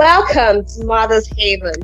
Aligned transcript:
Welcome 0.00 0.64
to 0.64 0.84
Mother's 0.86 1.28
Haven, 1.36 1.74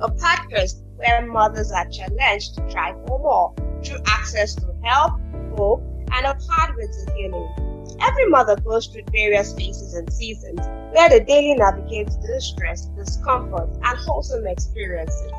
a 0.00 0.08
podcast 0.08 0.82
where 0.96 1.26
mothers 1.26 1.70
are 1.70 1.86
challenged 1.90 2.54
to 2.54 2.66
try 2.70 2.92
for 3.06 3.18
more 3.18 3.54
through 3.84 3.98
access 4.06 4.54
to 4.54 4.74
help, 4.82 5.20
hope, 5.58 5.82
and 6.10 6.24
a 6.24 6.34
pathway 6.48 6.86
to 6.86 7.14
healing. 7.14 7.96
Every 8.00 8.30
mother 8.30 8.56
goes 8.56 8.86
through 8.86 9.02
various 9.12 9.52
phases 9.52 9.92
and 9.92 10.10
seasons 10.10 10.60
where 10.94 11.10
the 11.10 11.20
daily 11.20 11.54
navigates 11.54 12.16
distress, 12.16 12.86
discomfort, 12.96 13.68
and 13.68 13.98
wholesome 13.98 14.46
experiences. 14.46 15.32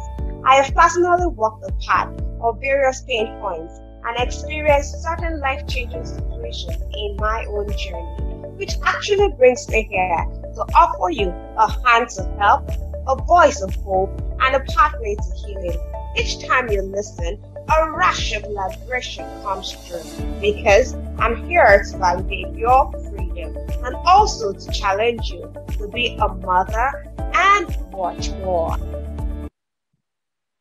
I 0.45 0.61
have 0.61 0.75
personally 0.75 1.29
walked 1.29 1.65
the 1.65 1.73
path 1.87 2.13
of 2.39 2.61
various 2.61 3.01
pain 3.01 3.35
points 3.41 3.79
and 4.05 4.15
experienced 4.19 5.01
certain 5.01 5.39
life 5.39 5.65
changing 5.67 6.05
situations 6.05 6.83
in 6.93 7.17
my 7.19 7.45
own 7.45 7.67
journey, 7.75 8.47
which 8.57 8.75
actually 8.85 9.33
brings 9.39 9.67
me 9.69 9.87
here 9.89 10.46
to 10.57 10.63
offer 10.73 11.11
you 11.11 11.29
a 11.57 11.71
hand 11.85 12.09
to 12.09 12.23
help, 12.39 12.67
a 13.07 13.15
voice 13.15 13.61
of 13.61 13.75
hope, 13.75 14.09
and 14.41 14.55
a 14.55 14.59
pathway 14.61 15.13
to 15.13 15.45
healing. 15.45 15.79
Each 16.17 16.43
time 16.47 16.67
you 16.71 16.81
listen, 16.81 17.39
a 17.69 17.91
rush 17.91 18.33
of 18.33 18.43
liberation 18.43 19.23
comes 19.43 19.73
through 19.73 20.01
because 20.41 20.95
I'm 21.19 21.47
here 21.47 21.83
to 21.91 21.97
validate 21.99 22.55
your 22.55 22.91
freedom 22.91 23.55
and 23.85 23.95
also 23.97 24.51
to 24.51 24.71
challenge 24.71 25.29
you 25.29 25.53
to 25.77 25.87
be 25.89 26.17
a 26.19 26.27
mother 26.27 27.05
and 27.35 27.77
watch 27.91 28.31
more. 28.31 28.75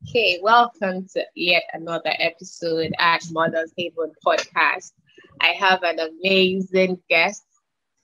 Okay, 0.07 0.39
welcome 0.43 1.07
to 1.15 1.25
yet 1.35 1.63
another 1.73 2.13
episode 2.19 2.93
at 2.99 3.23
Mother's 3.31 3.73
Haven 3.79 4.13
podcast. 4.25 4.93
I 5.41 5.49
have 5.59 5.83
an 5.85 6.01
amazing 6.01 6.99
guest, 7.09 7.47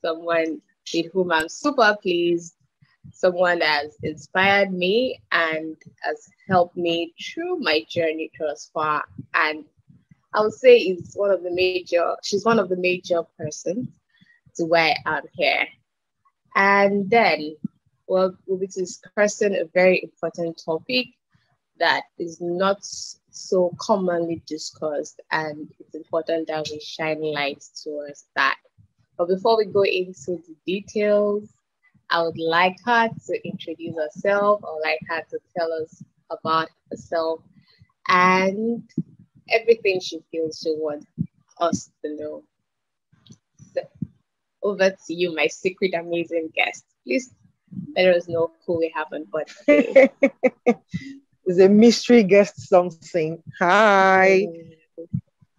someone 0.02 0.62
with 0.95 1.12
whom 1.12 1.32
I'm 1.32 1.48
super 1.48 1.96
pleased, 2.00 2.54
someone 3.12 3.60
that 3.60 3.84
has 3.84 3.96
inspired 4.02 4.72
me 4.72 5.20
and 5.30 5.77
has 6.02 6.28
helped 6.48 6.77
me 6.77 7.14
through 7.22 7.58
my 7.58 7.84
journey 7.89 8.30
thus 8.39 8.70
far. 8.72 9.05
And 9.34 9.64
I 10.34 10.41
would 10.41 10.55
say 10.55 10.78
is 10.78 11.14
one 11.14 11.30
of 11.30 11.42
the 11.42 11.50
major, 11.50 12.14
she's 12.22 12.44
one 12.44 12.58
of 12.58 12.69
the 12.69 12.77
major 12.77 13.22
persons 13.39 13.89
to 14.56 14.64
why 14.64 14.97
I'm 15.06 15.24
here. 15.33 15.66
And 16.55 17.08
then 17.11 17.56
we'll, 18.06 18.36
we'll 18.46 18.58
be 18.58 18.67
discussing 18.67 19.55
a 19.55 19.64
very 19.72 20.02
important 20.02 20.61
topic 20.64 21.06
that 21.78 22.02
is 22.19 22.41
not 22.41 22.78
so 23.30 23.74
commonly 23.80 24.42
discussed, 24.46 25.20
and 25.33 25.69
it's 25.80 25.94
important 25.94 26.46
that 26.48 26.69
we 26.70 26.78
shine 26.78 27.20
light 27.20 27.64
towards 27.83 28.27
that. 28.36 28.56
But 29.23 29.37
before 29.37 29.56
we 29.56 29.67
go 29.67 29.84
into 29.84 30.42
the 30.48 30.56
details, 30.67 31.48
I 32.11 32.25
would 32.25 32.41
like 32.41 32.75
her 32.84 33.09
to 33.09 33.48
introduce 33.48 33.95
herself. 33.95 34.64
I 34.67 34.73
would 34.73 34.83
like 34.83 34.98
her 35.09 35.23
to 35.31 35.39
tell 35.56 35.73
us 35.73 36.03
about 36.29 36.70
herself 36.91 37.41
and 38.09 38.83
everything 39.48 40.01
she 40.01 40.19
feels 40.33 40.59
she 40.61 40.75
wants 40.77 41.06
us 41.61 41.89
to 42.05 42.17
know. 42.17 42.42
So, 43.73 43.83
over 44.64 44.91
to 44.91 45.14
you, 45.14 45.33
my 45.36 45.47
secret 45.47 45.95
amazing 45.95 46.51
guest. 46.57 46.84
Please 47.05 47.33
let 47.95 48.09
us 48.09 48.27
know 48.27 48.51
who 48.67 48.79
we 48.79 48.92
have 48.92 49.07
on 49.12 49.23
board 49.27 49.47
today. 49.57 50.11
it's 51.47 51.61
a 51.61 51.69
mystery 51.69 52.25
guest 52.25 52.69
something. 52.69 53.41
Hi. 53.61 54.48
Mm. 54.48 54.73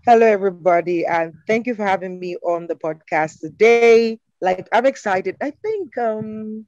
Hello, 0.06 0.28
everybody, 0.28 1.06
and 1.06 1.34
thank 1.48 1.66
you 1.66 1.76
for 1.76 1.86
having 1.86 2.20
me 2.20 2.36
on 2.44 2.68
the 2.68 2.76
podcast 2.76 3.40
today. 3.40 4.20
Like, 4.42 4.68
I'm 4.74 4.86
excited. 4.86 5.38
I 5.40 5.52
think, 5.52 5.98
um, 5.98 6.66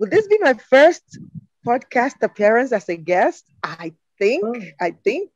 will 0.00 0.10
this 0.10 0.26
be 0.26 0.36
my 0.40 0.54
first 0.54 1.16
podcast 1.64 2.20
appearance 2.22 2.72
as 2.72 2.88
a 2.88 2.96
guest? 2.96 3.44
I 3.62 3.92
think. 4.18 4.42
Oh. 4.44 4.60
I 4.80 4.90
think. 5.04 5.30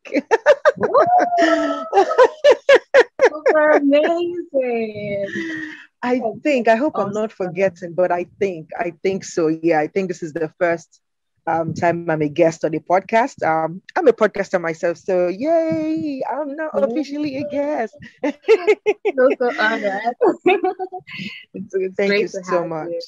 amazing. 3.76 5.26
I 6.02 6.20
think. 6.42 6.66
I 6.66 6.74
hope 6.74 6.96
awesome. 6.96 7.06
I'm 7.06 7.14
not 7.14 7.30
forgetting, 7.30 7.92
but 7.94 8.10
I 8.10 8.26
think. 8.40 8.70
I 8.76 8.92
think 9.04 9.22
so. 9.22 9.46
Yeah, 9.46 9.78
I 9.78 9.86
think 9.86 10.08
this 10.08 10.24
is 10.24 10.32
the 10.32 10.52
first 10.58 11.00
um, 11.46 11.74
time 11.74 12.00
I'm 12.00 12.10
a 12.10 12.18
guest 12.18 12.54
on 12.54 12.60
the 12.60 12.68
podcast. 12.68 13.30
Um, 13.32 13.82
I'm 13.84 13.98
a 13.98 14.04
podcaster 14.04 14.54
myself, 14.60 14.96
so 14.98 15.28
yay! 15.28 16.22
I'm 16.28 16.56
now 16.56 16.70
officially 16.74 17.36
a 17.36 17.44
guest. 17.44 17.96
so, 18.24 19.30
so 19.38 19.52
honored. 19.58 20.00
Thank 21.96 22.20
you 22.20 22.28
so 22.28 22.64
much. 22.64 22.88
You. 22.90 23.00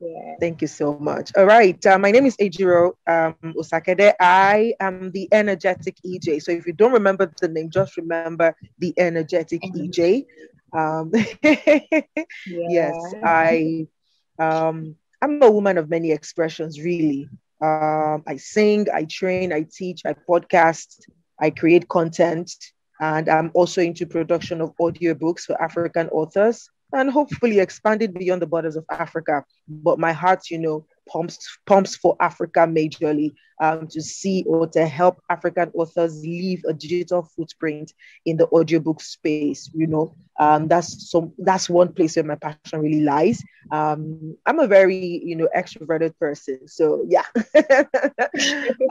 Yeah. 0.00 0.34
Thank 0.40 0.62
you 0.62 0.68
so 0.68 0.92
much. 0.98 1.32
All 1.36 1.46
right. 1.46 1.78
Uh, 1.86 1.98
my 1.98 2.10
name 2.10 2.26
is 2.26 2.36
Ejiro 2.36 2.92
um, 3.06 3.36
Osakede. 3.54 4.14
I 4.20 4.74
am 4.80 5.10
the 5.12 5.28
energetic 5.32 5.96
EJ. 6.04 6.40
So 6.42 6.52
if 6.52 6.66
you 6.66 6.72
don't 6.72 6.92
remember 6.92 7.32
the 7.40 7.48
name, 7.48 7.70
just 7.70 7.96
remember 7.96 8.54
the 8.78 8.92
energetic 8.98 9.62
EJ. 9.74 10.26
Um, 10.72 11.12
yeah. 11.42 12.02
Yes, 12.46 13.14
I. 13.22 13.88
Um, 14.38 14.96
I'm 15.22 15.42
a 15.42 15.50
woman 15.50 15.78
of 15.78 15.88
many 15.88 16.12
expressions, 16.12 16.80
really. 16.80 17.28
Um, 17.60 18.22
I 18.26 18.36
sing, 18.36 18.86
I 18.92 19.04
train, 19.04 19.52
I 19.52 19.66
teach, 19.70 20.02
I 20.04 20.14
podcast, 20.28 21.00
I 21.40 21.50
create 21.50 21.88
content, 21.88 22.52
and 23.00 23.28
I'm 23.28 23.50
also 23.54 23.80
into 23.80 24.06
production 24.06 24.60
of 24.60 24.72
audiobooks 24.80 25.40
for 25.42 25.60
African 25.60 26.08
authors 26.08 26.68
and 26.92 27.10
hopefully 27.10 27.58
expanded 27.60 28.14
beyond 28.14 28.42
the 28.42 28.46
borders 28.46 28.76
of 28.76 28.84
Africa. 28.90 29.44
But 29.68 29.98
my 29.98 30.12
heart, 30.12 30.50
you 30.50 30.58
know, 30.58 30.86
pumps 31.08 31.58
pumps 31.66 31.96
for 31.96 32.16
Africa 32.20 32.60
majorly 32.60 33.34
um, 33.60 33.86
to 33.88 34.02
see 34.02 34.44
or 34.46 34.66
to 34.68 34.86
help 34.86 35.20
African 35.30 35.70
authors 35.74 36.20
leave 36.22 36.64
a 36.68 36.72
digital 36.72 37.22
footprint 37.36 37.92
in 38.26 38.36
the 38.36 38.46
audiobook 38.48 39.00
space. 39.00 39.70
You 39.74 39.86
know, 39.86 40.14
um, 40.38 40.68
that's 40.68 41.10
so 41.10 41.32
that's 41.38 41.70
one 41.70 41.92
place 41.92 42.16
where 42.16 42.24
my 42.24 42.36
passion 42.36 42.80
really 42.80 43.02
lies. 43.02 43.42
Um, 43.70 44.36
I'm 44.46 44.58
a 44.58 44.66
very 44.66 45.22
you 45.24 45.36
know 45.36 45.48
extroverted 45.56 46.18
person, 46.18 46.66
so 46.66 47.04
yeah, 47.08 47.24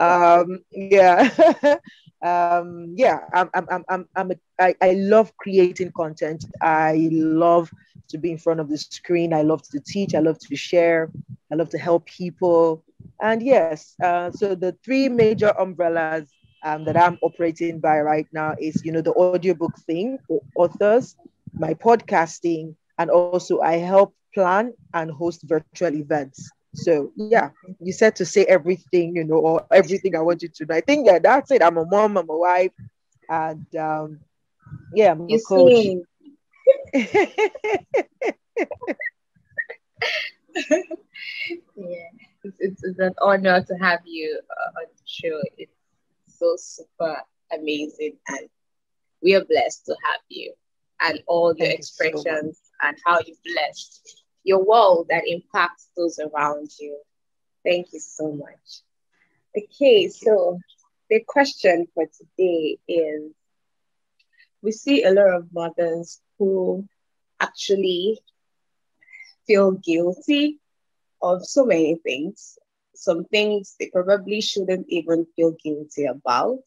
um, 0.00 0.60
yeah. 0.70 1.76
um, 2.24 2.94
yeah, 2.96 3.20
I'm, 3.34 3.50
I'm, 3.52 3.84
I'm, 3.88 4.08
I'm 4.16 4.30
a, 4.30 4.34
I, 4.58 4.74
I 4.80 4.92
love 4.92 5.36
creating 5.36 5.92
content. 5.92 6.46
I 6.62 7.08
love 7.12 7.70
to 8.08 8.18
be 8.18 8.30
in 8.30 8.38
front 8.38 8.60
of 8.60 8.68
the 8.70 8.78
screen. 8.78 9.34
I 9.34 9.42
love 9.42 9.62
to 9.68 9.80
teach. 9.80 10.14
I 10.14 10.20
love 10.20 10.38
to 10.38 10.56
share. 10.56 11.10
I 11.54 11.62
love 11.62 11.78
to 11.84 11.90
help 11.90 12.24
people. 12.24 12.96
And 13.30 13.52
yes, 13.54 14.02
uh, 14.10 14.40
so 14.40 14.64
the 14.64 14.82
three 14.84 15.10
major 15.20 15.52
umbrellas 15.60 16.34
um, 16.64 16.86
that 16.86 16.96
I'm 17.06 17.18
operating 17.32 17.80
by 17.80 18.00
right 18.00 18.28
now 18.42 18.64
is, 18.70 18.92
you 18.94 19.02
know, 19.04 19.12
the 19.12 19.24
audiobook 19.24 19.74
thing 19.86 20.18
for 20.28 20.42
authors, 20.56 21.16
my 21.58 21.74
podcasting, 21.84 22.76
and 23.08 23.20
also 23.22 23.60
I 23.60 23.76
help 23.78 24.14
plan 24.34 24.74
and 24.94 25.10
host 25.22 25.42
virtual 25.48 25.94
events. 25.94 26.52
So 26.74 27.12
yeah, 27.16 27.50
you 27.80 27.92
said 27.92 28.16
to 28.16 28.26
say 28.26 28.44
everything, 28.44 29.16
you 29.16 29.24
know, 29.24 29.36
or 29.38 29.66
everything 29.72 30.16
I 30.16 30.22
want 30.22 30.42
you 30.42 30.48
to 30.48 30.66
know. 30.66 30.74
I 30.76 30.80
think 30.80 31.06
yeah, 31.06 31.18
that's 31.22 31.52
it. 31.52 31.62
I'm 31.62 31.78
a 31.78 31.86
mom, 31.86 32.18
I'm 32.18 32.30
a 32.30 32.38
wife, 32.38 32.72
and 33.28 33.66
um, 33.76 34.20
yeah, 34.92 35.12
I'm 35.12 35.28
you 35.28 35.34
a 35.34 35.40
coach. 35.40 35.88
it's, 42.84 42.98
an 42.98 43.14
honor 43.20 43.62
to 43.62 43.74
have 43.74 44.00
you 44.04 44.40
uh, 44.50 44.80
on 44.80 44.86
the 44.96 45.02
show. 45.04 45.40
It's 45.58 45.72
so 46.26 46.54
super 46.56 47.16
amazing, 47.52 48.16
and 48.28 48.48
we 49.22 49.34
are 49.34 49.44
blessed 49.44 49.86
to 49.86 49.96
have 50.04 50.20
you 50.28 50.52
and 51.00 51.22
all 51.26 51.54
the 51.54 51.72
expressions 51.72 52.60
so 52.62 52.88
and 52.88 52.96
how 53.04 53.18
you 53.26 53.34
blessed 53.44 54.24
your 54.44 54.64
world 54.64 55.06
that 55.10 55.24
impacts 55.26 55.88
those 55.96 56.18
around 56.18 56.70
you. 56.78 56.98
Thank 57.64 57.92
you 57.92 58.00
so 58.00 58.32
much. 58.32 58.82
Okay, 59.56 60.08
so 60.08 60.58
the 61.10 61.24
question 61.26 61.86
for 61.94 62.06
today 62.06 62.78
is 62.88 63.32
we 64.62 64.72
see 64.72 65.04
a 65.04 65.10
lot 65.10 65.34
of 65.34 65.52
mothers 65.52 66.20
who 66.38 66.86
actually 67.40 68.18
feel 69.46 69.72
guilty 69.72 70.58
of 71.22 71.44
so 71.44 71.64
many 71.64 71.96
things. 71.96 72.58
Some 72.94 73.24
things 73.26 73.76
they 73.78 73.90
probably 73.92 74.40
shouldn't 74.40 74.86
even 74.88 75.26
feel 75.36 75.52
guilty 75.64 76.04
about. 76.06 76.58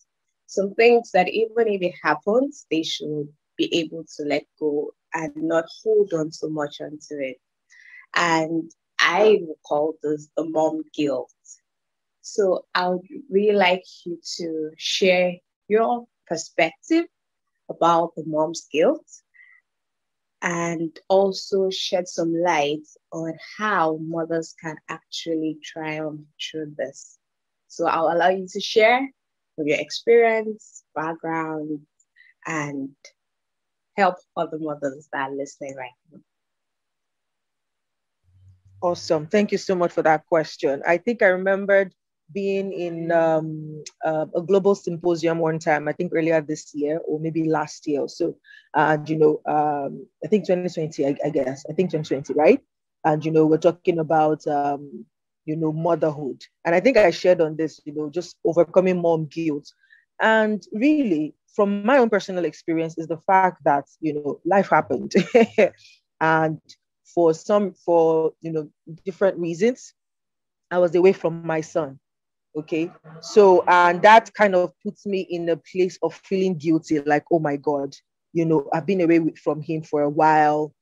Some 0.48 0.74
things 0.76 1.12
that 1.12 1.28
even 1.30 1.68
if 1.68 1.82
it 1.82 1.96
happens, 2.04 2.66
they 2.72 2.84
should 2.84 3.30
be 3.58 3.74
able 3.76 4.06
to 4.18 4.24
let 4.24 4.46
go 4.60 4.92
and 5.14 5.34
not 5.36 5.66
hold 5.84 6.14
on 6.14 6.32
so 6.32 6.50
much 6.50 6.82
onto 6.82 7.16
it. 7.20 7.38
And 8.16 8.72
I 9.00 9.40
will 9.42 9.58
call 9.66 9.96
this 10.04 10.30
the 10.38 10.46
mom 10.46 10.84
guilt. 10.94 11.32
So 12.22 12.66
I 12.76 12.90
would 12.90 13.08
really 13.30 13.56
like 13.56 13.84
you 14.06 14.20
to 14.38 14.72
share 14.78 15.34
your 15.68 16.08
perspective 16.28 17.06
about 17.70 18.16
the 18.16 18.24
mom's 18.26 18.68
guilt 18.72 19.06
and 20.42 20.98
also 21.10 21.70
shed 21.70 22.08
some 22.08 22.34
light 22.34 22.86
on 23.12 23.34
how 23.58 23.98
mothers 24.02 24.54
can 24.62 24.78
actually 24.90 25.58
triumph 25.64 26.22
through 26.40 26.74
this. 26.78 27.18
So 27.68 27.88
I'll 27.88 28.12
allow 28.12 28.30
you 28.30 28.48
to 28.50 28.60
share 28.62 29.10
your 29.58 29.80
experience, 29.80 30.84
background, 30.96 31.82
and 32.46 32.96
help 33.98 34.16
other 34.36 34.60
mothers 34.60 35.10
that 35.12 35.30
are 35.30 35.36
listening 35.36 35.76
right 35.76 35.92
now. 36.12 36.20
Awesome. 38.82 39.28
Thank 39.28 39.52
you 39.52 39.58
so 39.58 39.76
much 39.76 39.92
for 39.92 40.04
that 40.04 40.26
question. 40.28 40.82
I 40.88 40.98
think 40.98 41.22
I 41.22 41.28
remembered 41.28 41.94
being 42.34 42.74
in 42.74 43.12
um, 43.12 43.84
uh, 44.04 44.26
a 44.36 44.42
global 44.42 44.76
symposium 44.76 45.40
one 45.40 45.60
time, 45.60 45.88
I 45.88 45.94
think 45.94 46.12
earlier 46.14 46.42
this 46.42 46.72
year 46.74 47.00
or 47.06 47.20
maybe 47.20 47.50
last 47.50 47.88
year 47.88 48.02
or 48.02 48.10
so. 48.10 48.36
And, 48.76 49.08
you 49.10 49.18
know, 49.18 49.42
um, 49.46 50.06
I 50.24 50.28
think 50.28 50.46
2020, 50.46 51.06
I, 51.06 51.18
I, 51.26 51.30
guess, 51.30 51.64
I 51.70 51.74
think 51.74 51.92
2020, 51.92 52.34
right? 52.34 52.62
And, 53.06 53.24
you 53.24 53.32
know, 53.32 53.46
we're 53.46 53.58
talking 53.58 54.00
about, 54.00 54.46
um, 54.48 55.06
you 55.46 55.56
know, 55.56 55.72
motherhood. 55.72 56.42
And 56.66 56.76
I 56.76 56.80
think 56.82 56.98
I 56.98 57.12
shared 57.12 57.40
on 57.40 57.56
this, 57.56 57.80
you 57.86 57.94
know, 57.94 58.10
just 58.10 58.36
overcoming 58.44 59.02
mom 59.02 59.28
guilt. 59.28 59.72
And 60.22 60.62
really, 60.74 61.34
from 61.56 61.86
my 61.86 61.98
own 61.98 62.10
personal 62.10 62.44
experience, 62.44 62.98
is 62.98 63.08
the 63.08 63.20
fact 63.26 63.64
that, 63.64 63.86
you 64.02 64.14
know, 64.14 64.42
life 64.46 64.70
happened. 64.70 65.14
and 66.22 66.60
for 67.06 67.34
some, 67.34 67.74
for, 67.74 68.34
you 68.42 68.52
know, 68.52 68.70
different 69.06 69.38
reasons, 69.38 69.94
I 70.70 70.80
was 70.80 70.94
away 70.96 71.14
from 71.14 71.46
my 71.48 71.62
son 71.62 72.00
Okay. 72.58 72.92
So, 73.22 73.64
and 73.68 74.02
that 74.02 74.34
kind 74.34 74.56
of 74.56 74.74
puts 74.84 75.06
me 75.06 75.22
in 75.30 75.48
a 75.50 75.58
place 75.58 76.00
of 76.02 76.16
feeling 76.16 76.58
guilty 76.58 77.00
like, 77.02 77.24
oh 77.32 77.40
my 77.40 77.56
God, 77.56 77.96
you 78.34 78.46
know, 78.46 78.68
I've 78.74 78.86
been 78.88 79.02
away 79.02 79.20
from 79.44 79.62
him 79.62 79.84
for 79.84 80.02
a 80.02 80.10
while. 80.10 80.74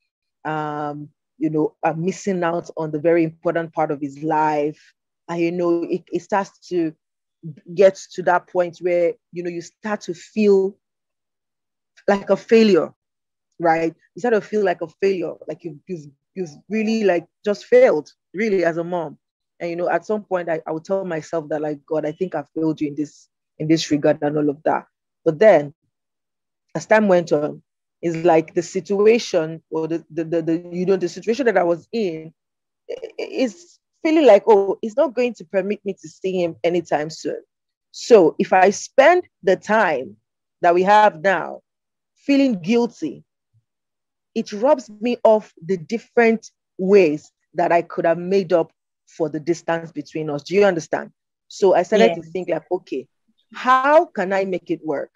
Um, 0.46 1.10
you 1.38 1.50
know, 1.50 1.76
I'm 1.84 2.04
missing 2.06 2.44
out 2.44 2.70
on 2.78 2.92
the 2.92 3.00
very 3.00 3.24
important 3.26 3.74
part 3.74 3.92
of 3.92 4.00
his 4.00 4.24
life. 4.24 4.80
And, 5.28 5.42
you 5.42 5.52
know, 5.52 5.84
it, 5.84 6.04
it 6.12 6.22
starts 6.22 6.58
to 6.70 6.94
get 7.74 7.96
to 8.14 8.24
that 8.24 8.48
point 8.48 8.78
where, 8.80 9.14
you 9.34 9.44
know, 9.44 9.50
you 9.50 9.62
start 9.62 10.02
to 10.02 10.14
feel 10.14 10.78
like 12.08 12.30
a 12.30 12.38
failure, 12.38 12.94
right? 13.60 13.94
You 14.16 14.20
start 14.20 14.36
to 14.36 14.42
feel 14.42 14.64
like 14.64 14.82
a 14.82 14.88
failure, 15.02 15.34
like 15.48 15.64
you've, 15.66 15.80
you've, 15.88 16.06
you've 16.36 16.52
really 16.70 17.04
like 17.04 17.26
just 17.44 17.66
failed, 17.66 18.12
really, 18.34 18.64
as 18.64 18.78
a 18.78 18.84
mom. 18.84 19.18
And 19.60 19.70
you 19.70 19.76
know, 19.76 19.90
at 19.90 20.06
some 20.06 20.24
point 20.24 20.50
I, 20.50 20.62
I 20.68 20.72
would 20.72 20.84
tell 20.84 21.06
myself 21.06 21.50
that 21.50 21.62
like 21.62 21.80
God, 21.86 22.06
I 22.06 22.12
think 22.12 22.36
I 22.36 22.44
failed 22.56 22.82
you 22.82 22.90
in 22.90 22.96
this 22.96 23.30
in 23.58 23.68
this 23.68 23.90
regard 23.92 24.20
and 24.22 24.38
all 24.38 24.50
of 24.50 24.62
that. 24.64 24.86
But 25.24 25.40
then 25.40 25.74
as 26.76 26.86
time 26.86 27.08
went 27.08 27.32
on, 27.32 27.62
it's 28.02 28.18
like 28.26 28.54
the 28.54 28.62
situation 28.62 29.64
or 29.72 29.88
the, 29.88 30.06
the, 30.12 30.24
the, 30.26 30.42
the 30.42 30.70
you 30.72 30.86
know 30.86 30.98
the 30.98 31.10
situation 31.10 31.46
that 31.46 31.58
I 31.58 31.64
was 31.64 31.88
in 31.92 32.34
is 33.18 33.80
feeling 34.04 34.26
like, 34.26 34.44
oh, 34.48 34.78
it's 34.82 34.98
not 34.98 35.16
going 35.16 35.34
to 35.36 35.46
permit 35.46 35.80
me 35.86 35.94
to 35.94 36.08
see 36.08 36.44
him 36.44 36.56
anytime 36.64 37.10
soon. 37.10 37.42
So 37.92 38.36
if 38.38 38.54
I 38.54 38.70
spend 38.70 39.24
the 39.42 39.56
time 39.56 40.18
that 40.62 40.76
we 40.76 40.84
have 40.84 41.22
now 41.22 41.62
feeling 42.16 42.62
guilty, 42.62 43.24
it 44.36 44.52
robs 44.52 44.90
me 45.02 45.18
of 45.24 45.52
the 45.66 45.78
different 45.78 46.52
ways 46.78 47.32
that 47.54 47.72
I 47.72 47.82
could 47.82 48.06
have 48.06 48.18
made 48.18 48.52
up 48.52 48.72
for 49.08 49.30
the 49.30 49.40
distance 49.40 49.92
between 49.92 50.30
us. 50.30 50.44
Do 50.44 50.56
you 50.56 50.66
understand? 50.66 51.12
So 51.48 51.76
I 51.76 51.84
started 51.84 52.14
yes. 52.16 52.26
to 52.26 52.32
think 52.32 52.50
like, 52.50 52.64
okay, 52.72 53.08
how 53.54 54.06
can 54.06 54.34
I 54.34 54.46
make 54.46 54.72
it 54.72 54.82
work? 54.84 55.12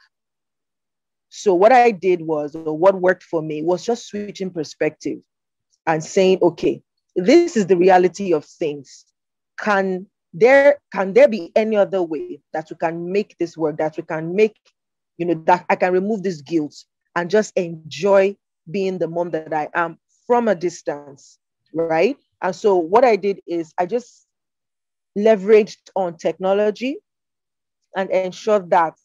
So 1.30 1.54
what 1.54 1.72
I 1.72 1.92
did 1.92 2.22
was, 2.22 2.56
or 2.56 2.78
what 2.78 3.00
worked 3.00 3.24
for 3.24 3.42
me 3.42 3.62
was 3.62 3.86
just 3.86 4.08
switching 4.08 4.50
perspective 4.50 5.20
and 5.86 6.04
saying, 6.04 6.40
okay, 6.42 6.82
this 7.16 7.56
is 7.56 7.68
the 7.68 7.78
reality 7.78 8.34
of 8.34 8.46
things. 8.46 9.06
Can 9.60 10.08
there 10.34 10.80
can 10.94 11.14
there 11.14 11.28
be 11.28 11.52
any 11.56 11.76
other 11.76 12.04
way 12.04 12.40
that 12.54 12.68
we 12.70 12.76
can 12.78 13.12
make 13.12 13.36
this 13.40 13.58
work? 13.58 13.78
That 13.78 13.98
we 13.98 14.04
can 14.04 14.36
make, 14.36 14.56
you 15.18 15.26
know, 15.26 15.42
that 15.46 15.66
I 15.70 15.76
can 15.76 15.92
remove 15.94 16.24
this 16.24 16.42
guilt 16.42 16.76
and 17.16 17.30
just 17.30 17.54
enjoy 17.56 18.36
being 18.70 18.98
the 18.98 19.08
mom 19.08 19.32
that 19.32 19.54
I 19.54 19.70
am 19.74 19.98
from 20.26 20.48
a 20.48 20.56
distance, 20.56 21.40
right? 21.74 22.18
And 22.42 22.56
so 22.56 22.78
what 22.78 23.04
I 23.04 23.16
did 23.16 23.42
is 23.48 23.74
I 23.78 23.86
just 23.86 24.26
leveraged 25.18 25.90
on 25.96 26.18
technology 26.18 26.98
and 27.96 28.10
ensured 28.12 28.70
that 28.70 28.96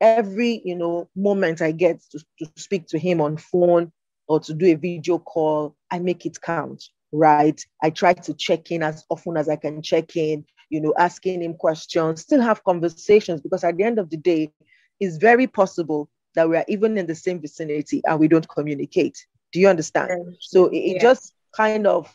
every 0.00 0.62
you 0.64 0.76
know 0.76 1.08
moment 1.14 1.60
I 1.60 1.72
get 1.72 2.00
to, 2.10 2.18
to 2.38 2.50
speak 2.56 2.86
to 2.88 2.98
him 2.98 3.20
on 3.20 3.36
phone 3.36 3.92
or 4.28 4.38
to 4.40 4.54
do 4.54 4.66
a 4.66 4.74
video 4.74 5.18
call, 5.18 5.74
I 5.90 5.98
make 5.98 6.24
it 6.24 6.40
count, 6.40 6.84
right? 7.10 7.60
I 7.82 7.90
try 7.90 8.12
to 8.12 8.34
check 8.34 8.70
in 8.70 8.82
as 8.82 9.04
often 9.10 9.36
as 9.36 9.48
I 9.48 9.56
can 9.56 9.82
check 9.82 10.16
in, 10.16 10.44
you 10.68 10.80
know, 10.80 10.94
asking 10.96 11.42
him 11.42 11.54
questions, 11.54 12.20
still 12.22 12.40
have 12.40 12.62
conversations 12.62 13.40
because 13.40 13.64
at 13.64 13.76
the 13.76 13.82
end 13.82 13.98
of 13.98 14.08
the 14.08 14.16
day, 14.16 14.52
it's 15.00 15.16
very 15.16 15.48
possible 15.48 16.08
that 16.36 16.48
we 16.48 16.56
are 16.56 16.64
even 16.68 16.96
in 16.96 17.06
the 17.06 17.14
same 17.14 17.40
vicinity 17.40 18.02
and 18.06 18.20
we 18.20 18.28
don't 18.28 18.48
communicate. 18.48 19.26
Do 19.52 19.58
you 19.58 19.66
understand? 19.66 20.36
So 20.38 20.66
it, 20.66 20.78
it 20.78 21.00
just 21.00 21.34
kind 21.52 21.88
of 21.88 22.14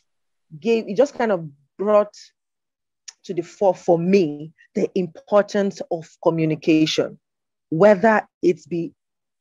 gave 0.60 0.88
it 0.88 0.98
just 0.98 1.18
kind 1.18 1.32
of 1.32 1.48
brought 1.78 2.14
to 3.26 3.34
the 3.34 3.42
fore 3.42 3.76
for 3.76 3.98
me 3.98 4.52
the 4.76 4.90
importance 4.96 5.82
of 5.92 6.08
communication, 6.24 7.18
whether 7.70 8.28
it's 8.42 8.68
be 8.68 8.94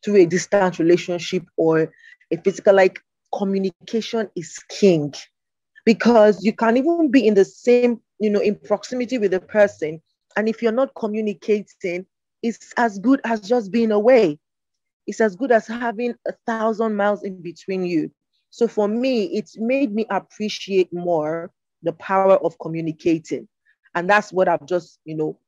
through 0.04 0.16
a 0.16 0.26
distant 0.26 0.78
relationship 0.78 1.44
or 1.56 1.92
a 2.30 2.36
physical, 2.38 2.74
like 2.74 3.00
communication 3.36 4.28
is 4.36 4.58
king 4.68 5.12
because 5.84 6.42
you 6.44 6.52
can 6.52 6.76
even 6.76 7.10
be 7.10 7.26
in 7.26 7.34
the 7.34 7.44
same, 7.44 8.00
you 8.18 8.30
know, 8.30 8.40
in 8.40 8.56
proximity 8.56 9.18
with 9.18 9.34
a 9.34 9.40
person. 9.40 10.00
And 10.36 10.48
if 10.48 10.62
you're 10.62 10.72
not 10.72 10.94
communicating, 10.94 12.06
it's 12.42 12.72
as 12.76 12.98
good 12.98 13.20
as 13.24 13.40
just 13.40 13.70
being 13.70 13.92
away. 13.92 14.38
It's 15.06 15.20
as 15.20 15.36
good 15.36 15.52
as 15.52 15.66
having 15.66 16.14
a 16.26 16.32
thousand 16.46 16.96
miles 16.96 17.22
in 17.22 17.42
between 17.42 17.84
you. 17.84 18.10
So 18.54 18.68
for 18.68 18.86
me, 18.86 19.24
it's 19.36 19.58
made 19.58 19.92
me 19.92 20.06
appreciate 20.10 20.92
more 20.92 21.50
the 21.82 21.92
power 21.94 22.36
of 22.36 22.56
communicating. 22.60 23.48
And 23.96 24.08
that's 24.08 24.32
what 24.32 24.46
I've 24.46 24.64
just, 24.64 25.00
you 25.04 25.16
know, 25.16 25.40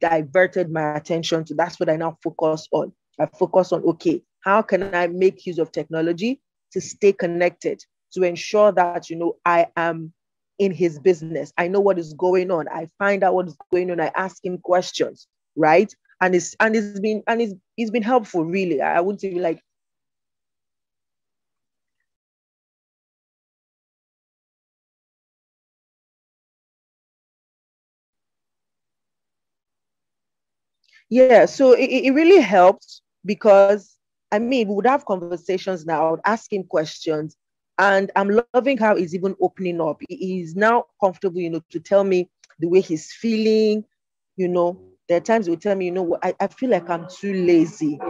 diverted 0.00 0.70
my 0.70 0.94
attention 0.94 1.42
to. 1.46 1.54
That's 1.56 1.80
what 1.80 1.88
I 1.88 1.96
now 1.96 2.16
focus 2.22 2.68
on. 2.70 2.92
I 3.18 3.26
focus 3.26 3.72
on, 3.72 3.82
okay, 3.82 4.22
how 4.44 4.62
can 4.62 4.94
I 4.94 5.08
make 5.08 5.44
use 5.44 5.58
of 5.58 5.72
technology 5.72 6.40
to 6.70 6.80
stay 6.80 7.12
connected, 7.12 7.84
to 8.12 8.22
ensure 8.22 8.70
that, 8.70 9.10
you 9.10 9.16
know, 9.16 9.38
I 9.44 9.66
am 9.76 10.12
in 10.60 10.70
his 10.70 11.00
business. 11.00 11.52
I 11.58 11.66
know 11.66 11.80
what 11.80 11.98
is 11.98 12.14
going 12.14 12.52
on. 12.52 12.68
I 12.68 12.88
find 12.96 13.24
out 13.24 13.34
what 13.34 13.48
is 13.48 13.56
going 13.72 13.90
on. 13.90 14.00
I 14.00 14.12
ask 14.14 14.44
him 14.44 14.58
questions, 14.58 15.26
right? 15.56 15.92
And 16.20 16.32
it's 16.32 16.54
and 16.60 16.76
it's 16.76 17.00
been 17.00 17.24
and 17.26 17.42
it's 17.42 17.54
it's 17.76 17.90
been 17.90 18.04
helpful, 18.04 18.44
really. 18.44 18.80
I 18.80 19.00
wouldn't 19.00 19.20
say 19.20 19.34
like 19.34 19.60
Yeah, 31.08 31.46
so 31.46 31.72
it, 31.72 31.84
it 31.88 32.10
really 32.12 32.40
helped 32.40 33.00
because 33.24 33.96
I 34.32 34.38
mean, 34.40 34.68
we 34.68 34.74
would 34.74 34.86
have 34.86 35.04
conversations 35.06 35.86
now, 35.86 36.08
I 36.08 36.10
would 36.12 36.20
ask 36.24 36.52
him 36.52 36.64
questions, 36.64 37.36
and 37.78 38.10
I'm 38.16 38.40
loving 38.54 38.76
how 38.76 38.96
he's 38.96 39.14
even 39.14 39.36
opening 39.40 39.80
up. 39.80 40.00
He's 40.08 40.56
now 40.56 40.86
comfortable, 41.00 41.40
you 41.40 41.50
know, 41.50 41.62
to 41.70 41.80
tell 41.80 42.02
me 42.02 42.28
the 42.58 42.68
way 42.68 42.80
he's 42.80 43.12
feeling. 43.12 43.84
You 44.36 44.48
know, 44.48 44.80
there 45.08 45.18
are 45.18 45.20
times 45.20 45.46
he 45.46 45.50
will 45.50 45.58
tell 45.60 45.76
me, 45.76 45.86
you 45.86 45.92
know 45.92 46.18
I, 46.22 46.34
I 46.40 46.48
feel 46.48 46.70
like 46.70 46.90
I'm 46.90 47.06
too 47.08 47.32
lazy. 47.32 48.00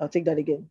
I'll 0.00 0.08
take 0.08 0.24
that 0.24 0.38
again. 0.38 0.68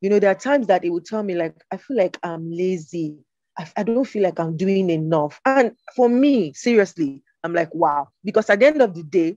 You 0.00 0.10
know, 0.10 0.18
there 0.18 0.30
are 0.30 0.34
times 0.38 0.66
that 0.66 0.82
he 0.84 0.90
will 0.90 1.00
tell 1.00 1.22
me, 1.22 1.34
like, 1.34 1.54
I 1.70 1.76
feel 1.76 1.96
like 1.96 2.18
I'm 2.22 2.50
lazy. 2.52 3.18
I, 3.56 3.70
I 3.76 3.82
don't 3.84 4.04
feel 4.04 4.22
like 4.22 4.40
I'm 4.40 4.56
doing 4.56 4.90
enough. 4.90 5.40
And 5.44 5.72
for 5.94 6.08
me, 6.08 6.52
seriously, 6.54 7.22
I'm 7.44 7.54
like, 7.54 7.74
wow. 7.74 8.08
Because 8.24 8.50
at 8.50 8.60
the 8.60 8.66
end 8.66 8.82
of 8.82 8.94
the 8.94 9.02
day, 9.04 9.36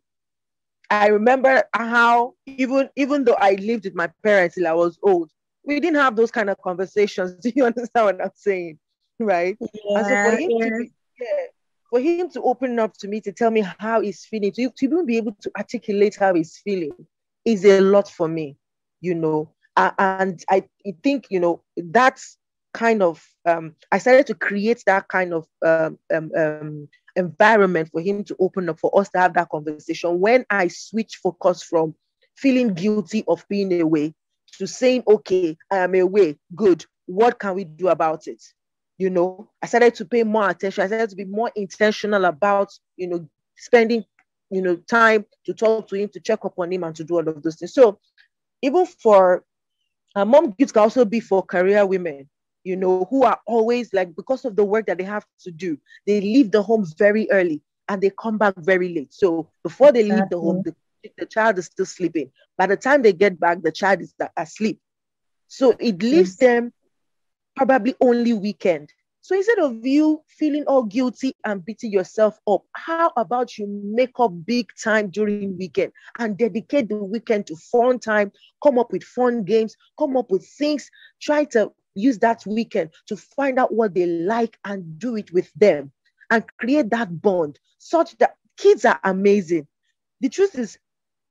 I 0.90 1.08
remember 1.08 1.64
how 1.74 2.34
even 2.46 2.90
even 2.96 3.24
though 3.24 3.38
I 3.40 3.54
lived 3.56 3.86
with 3.86 3.96
my 3.96 4.10
parents 4.24 4.56
till 4.56 4.68
I 4.68 4.74
was 4.74 4.98
old, 5.02 5.32
we 5.64 5.80
didn't 5.80 6.00
have 6.00 6.16
those 6.16 6.32
kind 6.32 6.50
of 6.50 6.58
conversations. 6.62 7.36
Do 7.42 7.52
you 7.56 7.66
understand 7.66 8.06
what 8.06 8.22
I'm 8.22 8.32
saying? 8.36 8.80
Right? 9.20 9.58
Yeah, 9.60 9.98
and 9.98 10.06
so 10.06 10.16
for 10.16 10.38
him 10.38 10.50
to 10.62 10.78
be, 10.78 10.92
yeah, 11.20 11.46
for 11.90 12.00
him 12.00 12.30
to 12.32 12.42
open 12.42 12.80
up 12.80 12.94
to 12.98 13.08
me 13.08 13.22
to 13.22 13.32
tell 13.32 13.52
me 13.52 13.64
how 13.80 14.02
he's 14.02 14.26
feeling, 14.26 14.52
to, 14.54 14.70
to 14.70 14.86
even 14.86 15.06
be 15.06 15.18
able 15.18 15.36
to 15.42 15.52
articulate 15.58 16.16
how 16.16 16.34
he's 16.34 16.58
feeling 16.58 16.92
is 17.46 17.64
a 17.66 17.80
lot 17.80 18.10
for 18.10 18.28
me, 18.28 18.58
you 19.02 19.16
know. 19.16 19.50
Uh, 19.78 19.92
and 19.98 20.44
I 20.50 20.64
think, 21.04 21.28
you 21.30 21.40
know, 21.40 21.62
that's 21.78 22.38
kind 22.74 23.02
of 23.02 23.26
um, 23.46 23.74
I 23.92 24.00
started 24.00 24.28
to 24.28 24.36
create 24.36 24.84
that 24.86 25.08
kind 25.08 25.34
of 25.34 25.48
um, 25.66 25.98
um, 26.14 26.32
um 26.38 26.88
environment 27.16 27.90
for 27.92 28.02
him 28.02 28.24
to 28.26 28.36
open 28.40 28.70
up 28.70 28.80
for 28.80 28.98
us 29.00 29.10
to 29.10 29.20
have 29.20 29.34
that 29.34 29.50
conversation 29.50 30.20
when 30.20 30.46
I 30.50 30.68
switch 30.68 31.18
focus 31.22 31.64
from 31.64 31.96
feeling 32.36 32.74
guilty 32.74 33.24
of 33.28 33.46
being 33.50 33.82
away 33.82 34.14
to 34.58 34.68
saying, 34.68 35.04
okay, 35.08 35.58
I 35.72 35.78
am 35.78 35.96
away, 35.96 36.38
good. 36.56 36.86
What 37.06 37.40
can 37.40 37.56
we 37.56 37.64
do 37.66 37.90
about 37.90 38.28
it? 38.28 38.42
You 38.98 39.10
know, 39.10 39.50
I 39.62 39.68
started 39.68 39.96
to 39.96 40.06
pay 40.06 40.24
more 40.24 40.50
attention. 40.50 40.84
I 40.84 40.88
started 40.88 41.10
to 41.10 41.16
be 41.16 41.26
more 41.26 41.52
intentional 41.56 42.26
about, 42.26 42.72
you 42.96 43.08
know, 43.08 43.28
spending, 43.58 44.06
you 44.50 44.62
know, 44.62 44.78
time 44.90 45.26
to 45.46 45.54
talk 45.54 45.88
to 45.90 45.96
him, 45.96 46.10
to 46.10 46.20
check 46.20 46.46
up 46.46 46.54
on 46.58 46.72
him, 46.72 46.84
and 46.84 46.96
to 46.96 47.04
do 47.04 47.16
all 47.16 47.28
of 47.28 47.42
those 47.44 47.58
things. 47.58 47.74
So, 47.74 48.00
even 48.62 48.86
for 48.86 49.44
mom 50.16 50.52
gifts 50.58 50.72
can 50.72 50.84
also 50.84 51.04
be 51.04 51.20
for 51.20 51.44
career 51.44 51.86
women 51.86 52.30
you 52.66 52.78
know, 52.78 53.06
who 53.10 53.24
are 53.24 53.40
always 53.48 53.94
like, 53.94 54.16
because 54.16 54.46
of 54.46 54.56
the 54.56 54.66
work 54.66 54.88
that 54.88 54.98
they 54.98 55.06
have 55.06 55.26
to 55.42 55.52
do, 55.52 55.78
they 56.08 56.22
leave 56.22 56.52
the 56.52 56.64
home 56.64 56.86
very 56.98 57.30
early 57.32 57.62
and 57.88 58.02
they 58.02 58.12
come 58.20 58.38
back 58.38 58.56
very 58.58 58.94
late. 58.94 59.14
So 59.14 59.50
before 59.64 59.92
they 59.92 60.04
leave 60.04 60.30
the 60.30 60.40
home, 60.40 60.62
the, 60.64 60.76
the 61.18 61.26
child 61.26 61.58
is 61.60 61.66
still 61.68 61.86
sleeping. 61.86 62.32
By 62.58 62.68
the 62.68 62.78
time 62.78 63.02
they 63.04 63.14
get 63.14 63.40
back, 63.40 63.62
the 63.62 63.72
child 63.72 64.02
is 64.02 64.14
asleep. 64.38 64.80
So 65.48 65.76
it 65.80 66.02
leaves 66.04 66.38
them 66.38 66.74
probably 67.56 67.96
only 68.02 68.34
weekend. 68.34 68.92
So 69.22 69.36
instead 69.36 69.60
of 69.60 69.86
you 69.86 70.24
feeling 70.28 70.66
all 70.68 70.84
guilty 70.84 71.34
and 71.44 71.64
beating 71.66 71.92
yourself 71.92 72.40
up, 72.48 72.64
how 72.74 73.12
about 73.18 73.58
you 73.58 73.68
make 73.68 74.14
up 74.20 74.32
big 74.46 74.68
time 74.84 75.10
during 75.10 75.58
weekend 75.58 75.94
and 76.20 76.38
dedicate 76.38 76.90
the 76.90 76.96
weekend 76.96 77.48
to 77.48 77.56
fun 77.56 78.00
time, 78.00 78.32
come 78.64 78.78
up 78.78 78.92
with 78.92 79.04
fun 79.04 79.44
games, 79.44 79.76
come 79.98 80.16
up 80.16 80.30
with 80.30 80.46
things, 80.58 80.90
try 81.22 81.44
to 81.46 81.72
use 81.96 82.20
that 82.20 82.46
weekend 82.46 82.92
to 83.08 83.18
find 83.18 83.58
out 83.58 83.74
what 83.74 83.94
they 83.94 84.06
like 84.06 84.58
and 84.66 85.00
do 85.00 85.16
it 85.16 85.32
with 85.34 85.52
them 85.56 85.92
and 86.30 86.44
create 86.58 86.90
that 86.92 87.22
bond 87.22 87.60
such 87.78 88.18
that 88.18 88.36
kids 88.58 88.86
are 88.86 89.00
amazing. 89.04 89.68
The 90.22 90.30
truth 90.30 90.58
is, 90.58 90.78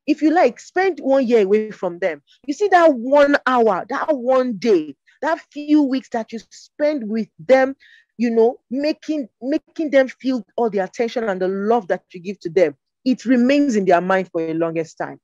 if 0.06 0.20
you 0.20 0.30
like, 0.32 0.60
spend 0.60 1.00
one 1.00 1.26
year 1.26 1.42
away 1.42 1.70
from 1.70 1.98
them. 1.98 2.22
You 2.46 2.54
see 2.54 2.68
that 2.68 2.92
one 2.92 3.36
hour, 3.46 3.86
that 3.88 4.14
one 4.14 4.54
day, 4.54 4.96
that 5.22 5.40
few 5.50 5.82
weeks 5.82 6.08
that 6.10 6.32
you 6.32 6.40
spend 6.50 7.08
with 7.08 7.28
them, 7.38 7.74
you 8.18 8.30
know, 8.30 8.58
making 8.70 9.28
making 9.40 9.90
them 9.90 10.08
feel 10.08 10.44
all 10.56 10.70
the 10.70 10.78
attention 10.78 11.24
and 11.24 11.40
the 11.40 11.48
love 11.48 11.88
that 11.88 12.02
you 12.12 12.20
give 12.20 12.38
to 12.40 12.50
them, 12.50 12.76
it 13.04 13.24
remains 13.24 13.76
in 13.76 13.86
their 13.86 14.00
mind 14.00 14.28
for 14.30 14.46
the 14.46 14.54
longest 14.54 14.98
time. 14.98 15.18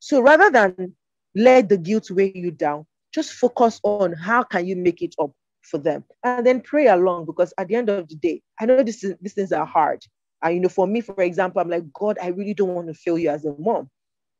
So 0.00 0.20
rather 0.20 0.50
than 0.50 0.94
let 1.34 1.68
the 1.68 1.78
guilt 1.78 2.10
weigh 2.10 2.32
you 2.34 2.50
down, 2.50 2.86
just 3.14 3.32
focus 3.32 3.80
on 3.84 4.12
how 4.12 4.42
can 4.42 4.66
you 4.66 4.74
make 4.74 5.00
it 5.00 5.14
up 5.20 5.30
for 5.62 5.78
them. 5.78 6.04
And 6.24 6.44
then 6.44 6.60
pray 6.60 6.88
along 6.88 7.26
because 7.26 7.54
at 7.56 7.68
the 7.68 7.76
end 7.76 7.88
of 7.88 8.08
the 8.08 8.16
day 8.16 8.42
i 8.60 8.66
know 8.66 8.82
this 8.82 9.02
is 9.04 9.14
these 9.20 9.34
things 9.34 9.52
are 9.52 9.64
hard. 9.64 10.04
And 10.42 10.54
you 10.54 10.60
know 10.60 10.68
for 10.68 10.86
me 10.86 11.00
for 11.00 11.22
example 11.22 11.60
i'm 11.60 11.70
like 11.70 11.90
god 11.92 12.18
i 12.20 12.28
really 12.28 12.54
don't 12.54 12.74
want 12.74 12.88
to 12.88 12.94
fail 12.94 13.18
you 13.18 13.30
as 13.30 13.44
a 13.44 13.54
mom. 13.58 13.88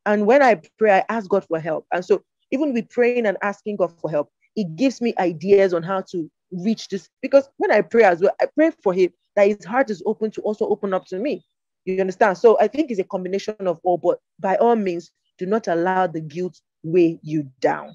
And 0.05 0.27
when 0.27 0.43
i 0.43 0.61
pray 0.79 0.99
i 0.99 1.05
ask 1.09 1.31
god 1.31 1.45
for 1.47 1.61
help. 1.61 1.87
And 1.93 2.05
so 2.05 2.23
even 2.51 2.75
with 2.75 2.91
praying 2.91 3.27
and 3.27 3.39
asking 3.43 3.77
god 3.77 3.93
for 4.01 4.11
help 4.11 4.29
it 4.57 4.77
gives 4.77 5.01
me 5.01 5.15
ideas 5.19 5.75
on 5.75 5.83
how 5.83 6.03
to 6.13 6.31
reach 6.51 6.89
this. 6.89 7.09
Because 7.23 7.49
when 7.59 7.71
i 7.71 7.81
pray 7.81 8.03
as 8.03 8.21
well 8.21 8.35
i 8.43 8.47
pray 8.55 8.73
for 8.83 8.93
him 8.93 9.11
that 9.37 9.47
his 9.47 9.65
heart 9.65 9.89
is 9.91 10.03
open 10.05 10.31
to 10.33 10.41
also 10.43 10.69
open 10.69 10.93
up 10.95 11.07
to 11.07 11.19
me. 11.19 11.45
You 11.85 12.01
understand? 12.01 12.39
So 12.39 12.59
i 12.61 12.67
think 12.67 12.91
it's 12.91 13.01
a 13.01 13.05
combination 13.05 13.55
of 13.61 13.81
all 13.85 13.99
but 13.99 14.19
by 14.41 14.57
all 14.57 14.77
means 14.77 15.11
do 15.39 15.47
not 15.47 15.69
allow 15.69 16.07
the 16.07 16.21
guilt 16.21 16.61
weigh 16.83 17.19
you 17.23 17.49
down 17.61 17.95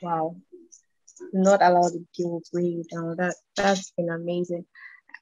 Wow. 0.00 0.36
Not 1.32 1.62
allow 1.62 1.88
the 1.88 2.04
guilt 2.16 2.48
weigh 2.52 2.62
you 2.62 2.84
down. 2.90 3.04
Oh, 3.10 3.14
that 3.16 3.34
that's 3.56 3.90
been 3.92 4.08
amazing. 4.10 4.64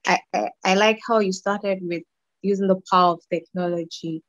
I, 0.05 0.19
I, 0.33 0.49
I 0.63 0.73
like 0.75 0.99
how 1.07 1.19
you 1.19 1.31
started 1.31 1.79
with 1.81 2.03
using 2.41 2.67
the 2.67 2.79
power 2.89 3.13
of 3.13 3.21
technology 3.31 4.23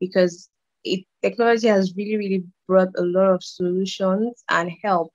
because 0.00 0.48
it 0.84 1.04
technology 1.22 1.68
has 1.68 1.94
really, 1.96 2.16
really 2.16 2.44
brought 2.68 2.90
a 2.96 3.02
lot 3.02 3.30
of 3.30 3.42
solutions 3.42 4.44
and 4.50 4.70
help 4.82 5.12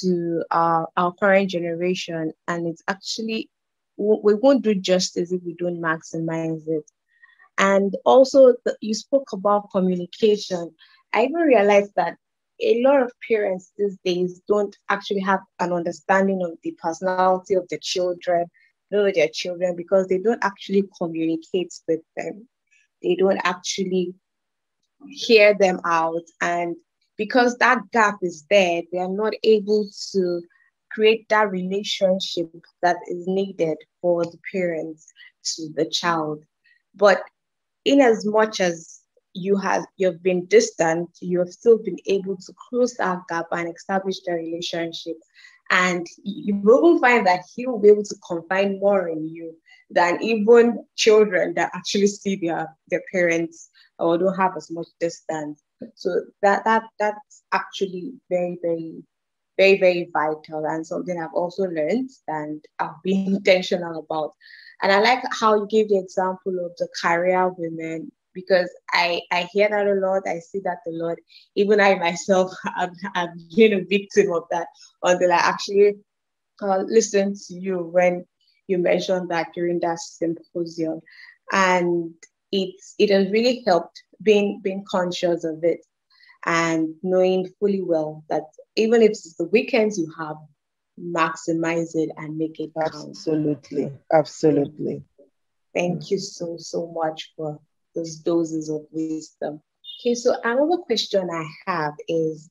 to 0.00 0.42
our, 0.50 0.88
our 0.96 1.12
current 1.12 1.50
generation. 1.50 2.32
And 2.48 2.66
it's 2.66 2.82
actually, 2.88 3.48
we 3.96 4.34
won't 4.34 4.62
do 4.64 4.74
justice 4.74 5.32
if 5.32 5.42
we 5.44 5.54
don't 5.54 5.80
maximize 5.80 6.66
it. 6.66 6.90
And 7.58 7.94
also, 8.04 8.54
the, 8.64 8.76
you 8.80 8.94
spoke 8.94 9.32
about 9.32 9.70
communication. 9.70 10.72
I 11.12 11.24
even 11.24 11.42
realized 11.42 11.92
that 11.96 12.16
a 12.62 12.82
lot 12.82 13.02
of 13.02 13.12
parents 13.28 13.72
these 13.76 13.98
days 14.04 14.40
don't 14.48 14.76
actually 14.88 15.20
have 15.20 15.40
an 15.60 15.72
understanding 15.72 16.42
of 16.42 16.58
the 16.62 16.74
personality 16.82 17.54
of 17.54 17.68
the 17.68 17.78
children, 17.78 18.46
know 18.90 19.10
their 19.12 19.28
children, 19.32 19.74
because 19.76 20.06
they 20.06 20.18
don't 20.18 20.44
actually 20.44 20.84
communicate 20.98 21.72
with 21.88 22.00
them. 22.16 22.48
They 23.02 23.16
don't 23.16 23.40
actually 23.44 24.14
hear 25.08 25.54
them 25.58 25.80
out. 25.84 26.22
And 26.40 26.76
because 27.16 27.56
that 27.58 27.90
gap 27.92 28.18
is 28.22 28.44
there, 28.48 28.82
they 28.92 28.98
are 28.98 29.08
not 29.08 29.34
able 29.42 29.88
to 30.12 30.42
create 30.92 31.28
that 31.28 31.50
relationship 31.50 32.50
that 32.82 32.96
is 33.08 33.26
needed 33.26 33.78
for 34.00 34.24
the 34.24 34.38
parents 34.52 35.06
to 35.44 35.68
the 35.74 35.86
child. 35.86 36.44
But 36.94 37.22
in 37.84 38.00
as 38.00 38.24
much 38.24 38.60
as 38.60 39.01
you 39.34 39.56
have 39.56 39.84
you've 39.96 40.22
been 40.22 40.46
distant, 40.46 41.10
you 41.20 41.38
have 41.38 41.48
still 41.50 41.78
been 41.78 41.98
able 42.06 42.36
to 42.36 42.52
close 42.68 42.94
that 42.94 43.18
gap 43.28 43.46
and 43.52 43.74
establish 43.74 44.20
the 44.20 44.32
relationship. 44.32 45.16
And 45.70 46.06
you 46.22 46.56
will 46.56 46.98
find 46.98 47.26
that 47.26 47.44
he 47.54 47.66
will 47.66 47.78
be 47.78 47.88
able 47.88 48.04
to 48.04 48.16
confide 48.26 48.78
more 48.78 49.08
in 49.08 49.26
you 49.28 49.54
than 49.90 50.22
even 50.22 50.84
children 50.96 51.54
that 51.54 51.70
actually 51.74 52.08
see 52.08 52.36
their, 52.36 52.68
their 52.88 53.02
parents 53.12 53.70
or 53.98 54.18
don't 54.18 54.36
have 54.36 54.56
as 54.56 54.70
much 54.70 54.88
distance. 55.00 55.62
So 55.94 56.22
that 56.42 56.64
that 56.64 56.84
that's 56.98 57.42
actually 57.52 58.12
very, 58.28 58.58
very, 58.62 59.02
very, 59.56 59.78
very 59.78 60.10
vital 60.12 60.66
and 60.66 60.86
something 60.86 61.18
I've 61.18 61.34
also 61.34 61.64
learned 61.64 62.10
and 62.28 62.62
I've 62.78 63.02
been 63.02 63.26
intentional 63.36 64.00
about. 64.00 64.32
And 64.82 64.92
I 64.92 65.00
like 65.00 65.22
how 65.32 65.54
you 65.54 65.66
gave 65.68 65.88
the 65.88 65.98
example 65.98 66.58
of 66.64 66.72
the 66.76 66.88
career 67.00 67.48
women 67.48 68.10
because 68.34 68.70
I, 68.92 69.20
I 69.30 69.48
hear 69.52 69.68
that 69.68 69.86
a 69.86 69.94
lot. 69.94 70.22
I 70.26 70.38
see 70.38 70.60
that 70.64 70.78
a 70.86 70.90
lot. 70.90 71.18
Even 71.56 71.80
I 71.80 71.94
myself, 71.96 72.52
I'm, 72.76 72.92
I'm 73.14 73.30
being 73.54 73.72
a 73.74 73.84
victim 73.84 74.32
of 74.32 74.44
that 74.50 74.68
until 75.02 75.32
I 75.32 75.36
actually 75.36 75.94
uh, 76.60 76.78
listened 76.86 77.36
to 77.48 77.54
you 77.54 77.78
when 77.78 78.24
you 78.68 78.78
mentioned 78.78 79.30
that 79.30 79.48
during 79.54 79.80
that 79.80 79.98
symposium. 79.98 81.00
And 81.52 82.14
it's, 82.50 82.94
it 82.98 83.10
has 83.10 83.30
really 83.30 83.62
helped 83.66 84.02
being, 84.22 84.60
being 84.62 84.84
conscious 84.88 85.44
of 85.44 85.64
it 85.64 85.80
and 86.44 86.94
knowing 87.02 87.52
fully 87.60 87.82
well 87.82 88.24
that 88.28 88.44
even 88.76 89.02
if 89.02 89.10
it's 89.10 89.34
the 89.34 89.44
weekends 89.44 89.98
you 89.98 90.12
have, 90.18 90.36
maximize 91.00 91.94
it 91.94 92.10
and 92.16 92.36
make 92.36 92.60
it 92.60 92.70
count. 92.78 93.08
Absolutely. 93.10 93.92
Absolutely. 94.12 95.02
Thank 95.74 96.10
you 96.10 96.18
so, 96.18 96.56
so 96.58 96.92
much 96.94 97.32
for 97.36 97.58
those 97.94 98.16
doses 98.16 98.68
of 98.68 98.82
wisdom. 98.90 99.60
Okay, 100.00 100.14
so 100.14 100.36
another 100.44 100.78
question 100.78 101.28
I 101.30 101.46
have 101.66 101.94
is 102.08 102.50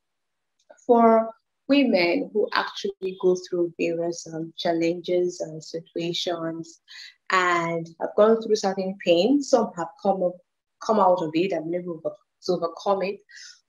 for 0.85 1.29
women 1.67 2.29
who 2.33 2.47
actually 2.53 3.17
go 3.21 3.35
through 3.35 3.73
various 3.79 4.27
um, 4.33 4.53
challenges 4.57 5.39
and 5.39 5.63
situations 5.63 6.81
and 7.31 7.89
have 7.99 8.09
gone 8.17 8.41
through 8.41 8.55
certain 8.55 8.97
pain, 9.05 9.41
some 9.41 9.71
have 9.77 9.87
come 10.01 10.21
up, 10.23 10.33
come 10.85 10.99
out 10.99 11.21
of 11.21 11.31
it 11.33 11.51
and 11.53 11.71
been 11.71 11.81
able 11.81 12.01
to 12.43 12.51
overcome 12.51 13.01
it, 13.03 13.19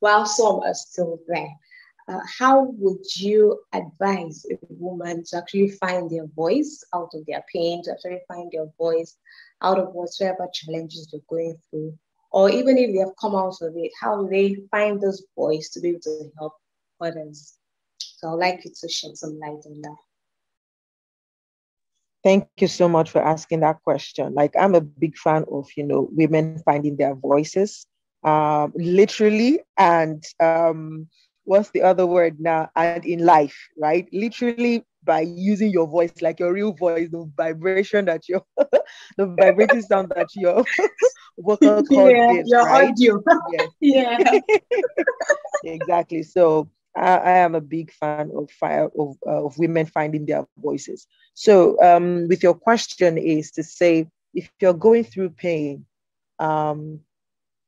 while 0.00 0.26
some 0.26 0.60
are 0.60 0.74
still 0.74 1.18
there. 1.28 1.54
Uh, 2.08 2.18
how 2.38 2.64
would 2.78 3.04
you 3.16 3.60
advise 3.72 4.44
a 4.50 4.58
woman 4.70 5.22
to 5.24 5.36
actually 5.36 5.70
find 5.70 6.10
their 6.10 6.26
voice 6.34 6.84
out 6.94 7.10
of 7.14 7.24
their 7.26 7.44
pain, 7.52 7.82
to 7.84 7.92
actually 7.92 8.18
find 8.26 8.50
their 8.50 8.66
voice 8.76 9.16
out 9.62 9.78
of 9.78 9.92
whatever 9.92 10.48
challenges 10.52 11.08
they're 11.10 11.20
going 11.28 11.56
through, 11.70 11.96
or 12.30 12.50
even 12.50 12.78
if 12.78 12.92
they 12.92 12.98
have 12.98 13.16
come 13.20 13.34
out 13.34 13.56
of 13.60 13.74
it, 13.76 13.92
how 14.00 14.22
do 14.22 14.28
they 14.28 14.56
find 14.70 15.00
this 15.00 15.24
voice 15.36 15.70
to 15.70 15.80
be 15.80 15.90
able 15.90 16.00
to 16.00 16.30
help 16.38 16.54
others? 17.00 17.56
So 17.98 18.32
I'd 18.32 18.34
like 18.34 18.64
you 18.64 18.72
to 18.80 18.88
shed 18.88 19.16
some 19.16 19.38
light 19.38 19.62
on 19.66 19.80
that. 19.82 19.96
Thank 22.24 22.48
you 22.58 22.68
so 22.68 22.88
much 22.88 23.10
for 23.10 23.20
asking 23.20 23.60
that 23.60 23.82
question. 23.82 24.32
Like 24.34 24.54
I'm 24.58 24.74
a 24.74 24.80
big 24.80 25.16
fan 25.16 25.44
of, 25.50 25.68
you 25.76 25.84
know, 25.84 26.08
women 26.12 26.62
finding 26.64 26.96
their 26.96 27.14
voices, 27.14 27.84
um, 28.22 28.72
literally, 28.76 29.60
and 29.76 30.22
um, 30.38 31.08
what's 31.44 31.70
the 31.70 31.82
other 31.82 32.06
word 32.06 32.38
now? 32.38 32.70
And 32.76 33.04
in 33.04 33.24
life, 33.26 33.56
right? 33.76 34.08
Literally 34.12 34.84
by 35.04 35.20
using 35.20 35.70
your 35.70 35.86
voice, 35.86 36.12
like 36.20 36.40
your 36.40 36.52
real 36.52 36.72
voice, 36.72 37.08
the 37.10 37.30
vibration 37.36 38.04
that 38.06 38.28
your 38.28 38.42
the 39.16 39.26
vibrating 39.26 39.82
sound 39.82 40.12
that 40.14 40.28
your 40.34 40.64
vocal 41.38 41.82
cord 41.84 42.12
yeah, 42.12 42.32
gives, 42.32 42.50
your 42.50 42.64
right? 42.64 42.90
audio. 42.90 43.22
Yes. 43.52 43.68
yeah. 43.80 44.40
exactly. 45.64 46.22
So 46.22 46.70
I, 46.96 47.16
I, 47.16 47.30
am 47.38 47.54
a 47.54 47.60
big 47.60 47.92
fan 47.92 48.30
of 48.36 48.50
fire 48.50 48.88
of, 48.98 49.16
uh, 49.26 49.44
of 49.44 49.58
women 49.58 49.86
finding 49.86 50.26
their 50.26 50.46
voices. 50.58 51.06
So 51.34 51.82
um, 51.82 52.28
with 52.28 52.42
your 52.42 52.54
question 52.54 53.18
is 53.18 53.50
to 53.52 53.62
say 53.62 54.08
if 54.34 54.50
you're 54.60 54.74
going 54.74 55.04
through 55.04 55.30
pain, 55.30 55.86
um, 56.38 57.00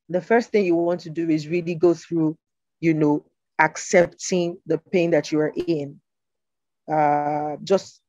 the 0.08 0.20
first 0.20 0.50
thing 0.50 0.66
you 0.66 0.74
want 0.74 1.00
to 1.02 1.10
do 1.10 1.28
is 1.30 1.48
really 1.48 1.74
go 1.74 1.94
through, 1.94 2.36
you 2.80 2.94
know, 2.94 3.24
accepting 3.58 4.58
the 4.66 4.78
pain 4.78 5.10
that 5.12 5.32
you 5.32 5.40
are 5.40 5.52
in. 5.56 6.00
Uh, 6.90 7.56
just 7.64 8.02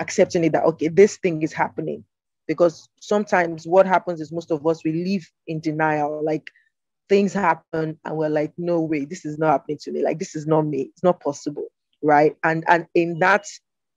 accepting 0.00 0.44
it 0.44 0.52
that, 0.52 0.64
okay, 0.64 0.88
this 0.88 1.16
thing 1.18 1.42
is 1.42 1.52
happening. 1.52 2.04
Because 2.46 2.88
sometimes 3.00 3.66
what 3.66 3.86
happens 3.86 4.20
is 4.20 4.32
most 4.32 4.50
of 4.50 4.66
us, 4.66 4.82
we 4.84 5.04
live 5.04 5.30
in 5.46 5.60
denial. 5.60 6.24
Like 6.24 6.50
things 7.08 7.32
happen 7.32 7.98
and 8.04 8.16
we're 8.16 8.30
like, 8.30 8.52
no 8.56 8.80
way, 8.80 9.04
this 9.04 9.24
is 9.24 9.38
not 9.38 9.52
happening 9.52 9.78
to 9.82 9.92
me. 9.92 10.02
Like 10.02 10.18
this 10.18 10.34
is 10.34 10.46
not 10.46 10.62
me. 10.62 10.90
It's 10.92 11.04
not 11.04 11.20
possible. 11.20 11.66
Right. 12.02 12.36
And 12.44 12.64
and 12.68 12.86
in 12.94 13.18
that 13.18 13.44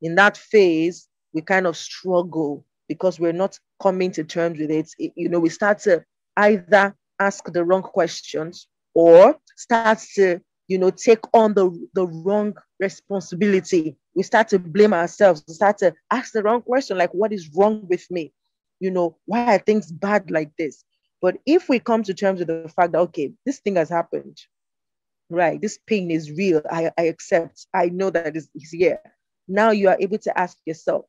in 0.01 0.15
that 0.15 0.35
phase, 0.37 1.07
we 1.33 1.41
kind 1.41 1.67
of 1.67 1.77
struggle 1.77 2.65
because 2.87 3.19
we're 3.19 3.31
not 3.31 3.57
coming 3.81 4.11
to 4.11 4.23
terms 4.23 4.59
with 4.59 4.71
it. 4.71 4.89
it 4.97 5.13
you 5.15 5.29
know, 5.29 5.39
we 5.39 5.49
start 5.49 5.79
to 5.79 6.03
either 6.37 6.95
ask 7.19 7.45
the 7.51 7.63
wrong 7.63 7.83
questions 7.83 8.67
or 8.93 9.37
start 9.55 9.99
to 10.15 10.41
you 10.71 10.77
know 10.77 10.89
take 10.89 11.23
on 11.33 11.53
the 11.53 11.65
the 11.93 12.07
wrong 12.07 12.55
responsibility. 12.79 13.97
We 14.15 14.23
start 14.23 14.47
to 14.49 14.59
blame 14.59 14.93
ourselves. 14.93 15.43
We 15.47 15.53
start 15.53 15.77
to 15.79 15.93
ask 16.11 16.31
the 16.31 16.43
wrong 16.43 16.61
question 16.61 16.97
like 16.97 17.13
what 17.13 17.33
is 17.33 17.49
wrong 17.55 17.85
with 17.89 18.09
me? 18.09 18.33
You 18.79 18.91
know 18.91 19.17
why 19.25 19.55
are 19.55 19.59
things 19.59 19.91
bad 19.91 20.31
like 20.31 20.51
this? 20.57 20.83
But 21.21 21.37
if 21.45 21.69
we 21.69 21.79
come 21.79 22.03
to 22.03 22.13
terms 22.13 22.39
with 22.39 22.47
the 22.47 22.71
fact 22.75 22.93
that 22.93 22.99
okay 23.07 23.33
this 23.45 23.59
thing 23.59 23.75
has 23.75 23.89
happened 23.89 24.37
right 25.29 25.61
this 25.61 25.79
pain 25.87 26.11
is 26.11 26.29
real 26.31 26.61
i, 26.69 26.91
I 26.97 27.03
accept 27.03 27.65
i 27.73 27.85
know 27.85 28.09
that 28.09 28.35
it's, 28.35 28.49
it's 28.53 28.71
here. 28.71 28.99
Now 29.47 29.71
you 29.71 29.87
are 29.89 29.97
able 29.99 30.17
to 30.19 30.37
ask 30.37 30.57
yourself 30.65 31.05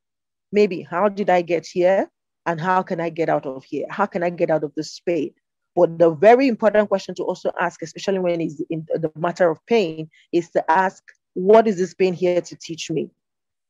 maybe 0.53 0.83
how 0.83 1.09
did 1.09 1.29
i 1.31 1.43
get 1.43 1.67
here 1.67 2.09
and 2.47 2.61
how 2.61 2.83
can 2.83 3.01
I 3.01 3.11
get 3.11 3.29
out 3.29 3.47
of 3.47 3.65
here? 3.65 3.87
How 3.89 4.07
can 4.07 4.23
I 4.23 4.31
get 4.31 4.51
out 4.51 4.65
of 4.65 4.73
this 4.75 5.01
pain? 5.01 5.33
But 5.75 5.99
the 5.99 6.11
very 6.11 6.49
important 6.49 6.89
question 6.89 7.15
to 7.17 7.23
also 7.23 7.51
ask, 7.59 7.83
especially 7.83 8.19
when 8.19 8.41
it's 8.41 8.61
in 8.69 8.87
the 8.93 9.11
matter 9.17 9.51
of 9.51 9.65
pain, 9.67 10.11
is 10.33 10.51
to 10.51 10.71
ask, 10.71 11.03
what 11.35 11.67
is 11.67 11.79
this 11.79 11.95
pain 11.95 12.13
here 12.13 12.41
to 12.41 12.57
teach 12.57 12.91
me? 12.91 13.11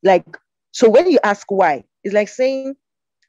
Like, 0.02 0.24
so 0.72 0.90
when 0.90 1.10
you 1.10 1.18
ask 1.22 1.50
why, 1.50 1.84
it's 2.02 2.14
like 2.14 2.28
saying, 2.28 2.74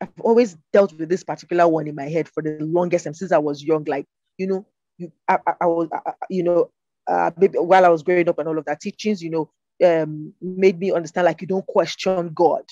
I've 0.02 0.10
always 0.22 0.58
dealt 0.72 0.94
with 0.94 1.10
this 1.10 1.24
particular 1.24 1.68
one 1.68 1.88
in 1.88 1.96
my 1.96 2.10
head 2.10 2.28
for 2.28 2.42
the 2.42 2.58
longest 2.62 3.06
time 3.06 3.14
since 3.14 3.32
I 3.32 3.38
was 3.38 3.64
young. 3.64 3.84
Like, 3.84 4.06
you 4.38 4.48
know, 4.48 4.66
you, 4.98 5.12
I, 5.28 5.38
I, 5.46 5.54
I 5.62 5.66
was, 5.68 5.90
I, 5.94 6.12
you 6.30 6.44
know, 6.44 6.72
uh, 7.08 7.32
maybe 7.38 7.60
while 7.60 7.86
I 7.86 7.90
was 7.90 8.02
growing 8.02 8.28
up 8.28 8.40
and 8.40 8.48
all 8.48 8.58
of 8.58 8.66
that, 8.66 8.82
teachings, 8.82 9.22
you 9.22 9.30
know, 9.30 9.52
um, 9.86 10.34
made 10.42 10.80
me 10.80 10.92
understand 10.92 11.26
like 11.26 11.42
you 11.42 11.48
don't 11.48 11.68
question 11.68 12.32
God 12.34 12.64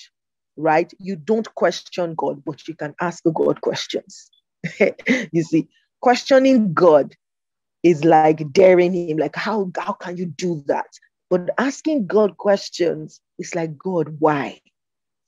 right? 0.56 0.92
You 0.98 1.16
don't 1.16 1.52
question 1.54 2.14
God, 2.16 2.42
but 2.44 2.66
you 2.68 2.74
can 2.74 2.94
ask 3.00 3.22
God 3.24 3.60
questions. 3.60 4.30
you 5.32 5.42
see, 5.42 5.68
questioning 6.02 6.74
God 6.74 7.14
is 7.82 8.04
like 8.04 8.52
daring 8.52 8.92
him, 8.92 9.16
like, 9.16 9.36
how, 9.36 9.70
how 9.78 9.92
can 9.92 10.16
you 10.16 10.26
do 10.26 10.62
that? 10.66 10.86
But 11.30 11.50
asking 11.58 12.06
God 12.06 12.36
questions 12.36 13.20
is 13.38 13.54
like, 13.54 13.76
God, 13.78 14.16
why? 14.18 14.60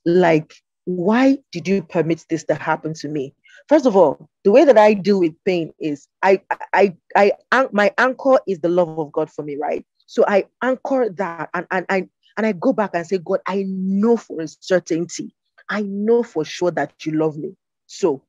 Like, 0.05 0.53
why 0.85 1.39
did 1.51 1.67
you 1.67 1.81
permit 1.81 2.25
this 2.29 2.43
to 2.45 2.55
happen 2.55 2.93
to 2.95 3.07
me? 3.07 3.33
First 3.67 3.87
of 3.87 3.95
all, 3.95 4.29
the 4.43 4.51
way 4.51 4.63
that 4.65 4.77
I 4.77 4.93
deal 4.93 5.19
with 5.19 5.33
pain 5.43 5.73
is 5.79 6.07
I, 6.21 6.41
I, 6.73 6.95
I, 7.15 7.31
I 7.51 7.67
my 7.71 7.91
anchor 7.97 8.39
is 8.47 8.59
the 8.59 8.69
love 8.69 8.99
of 8.99 9.11
God 9.11 9.31
for 9.31 9.43
me, 9.43 9.55
right? 9.55 9.83
So 10.05 10.23
I 10.27 10.45
anchor 10.61 11.09
that 11.09 11.49
and, 11.55 11.65
and 11.71 11.85
I 11.89 12.07
and 12.37 12.45
I 12.45 12.51
go 12.51 12.73
back 12.73 12.91
and 12.93 13.07
say, 13.07 13.17
God, 13.17 13.39
I 13.47 13.63
know 13.67 14.17
for 14.17 14.41
a 14.41 14.47
certainty, 14.47 15.33
I 15.69 15.81
know 15.81 16.21
for 16.21 16.45
sure 16.45 16.71
that 16.71 16.93
you 17.05 17.13
love 17.13 17.37
me. 17.37 17.55
So, 17.87 18.21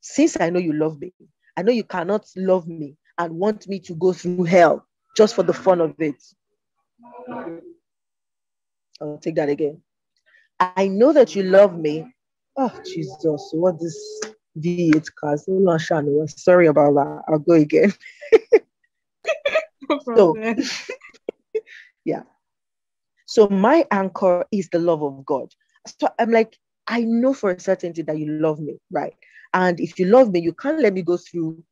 since 0.00 0.40
I 0.40 0.50
know 0.50 0.60
you 0.60 0.72
love 0.72 1.00
me, 1.00 1.12
I 1.56 1.62
know 1.62 1.72
you 1.72 1.84
cannot 1.84 2.26
love 2.36 2.66
me 2.66 2.96
and 3.18 3.38
want 3.38 3.68
me 3.68 3.78
to 3.80 3.94
go 3.94 4.12
through 4.12 4.44
hell 4.44 4.86
just 5.16 5.34
for 5.34 5.42
the 5.42 5.52
fun 5.52 5.80
of 5.80 5.94
it. 5.98 6.22
I'll 9.00 9.18
take 9.18 9.36
that 9.36 9.48
again. 9.48 9.80
I 10.60 10.88
know 10.88 11.12
that 11.12 11.34
you 11.34 11.42
love 11.44 11.78
me. 11.78 12.06
Oh, 12.56 12.72
Jesus, 12.84 13.50
what 13.52 13.80
this 13.80 14.20
V8 14.58 15.06
cars? 15.18 15.44
Sorry 16.36 16.66
about 16.66 16.94
that. 16.94 17.22
I'll 17.28 17.38
go 17.38 17.54
again. 17.54 17.92
so, 20.16 20.36
yeah. 22.04 22.22
So 23.26 23.48
my 23.48 23.86
anchor 23.90 24.44
is 24.52 24.68
the 24.70 24.78
love 24.78 25.02
of 25.02 25.24
God. 25.24 25.52
So 26.00 26.08
I'm 26.18 26.30
like, 26.30 26.56
I 26.86 27.02
know 27.02 27.34
for 27.34 27.50
a 27.50 27.60
certainty 27.60 28.02
that 28.02 28.18
you 28.18 28.26
love 28.32 28.60
me, 28.60 28.78
right? 28.90 29.14
And 29.54 29.80
if 29.80 29.98
you 29.98 30.06
love 30.06 30.30
me, 30.30 30.40
you 30.40 30.52
can't 30.52 30.80
let 30.80 30.92
me 30.92 31.02
go 31.02 31.16
through 31.16 31.62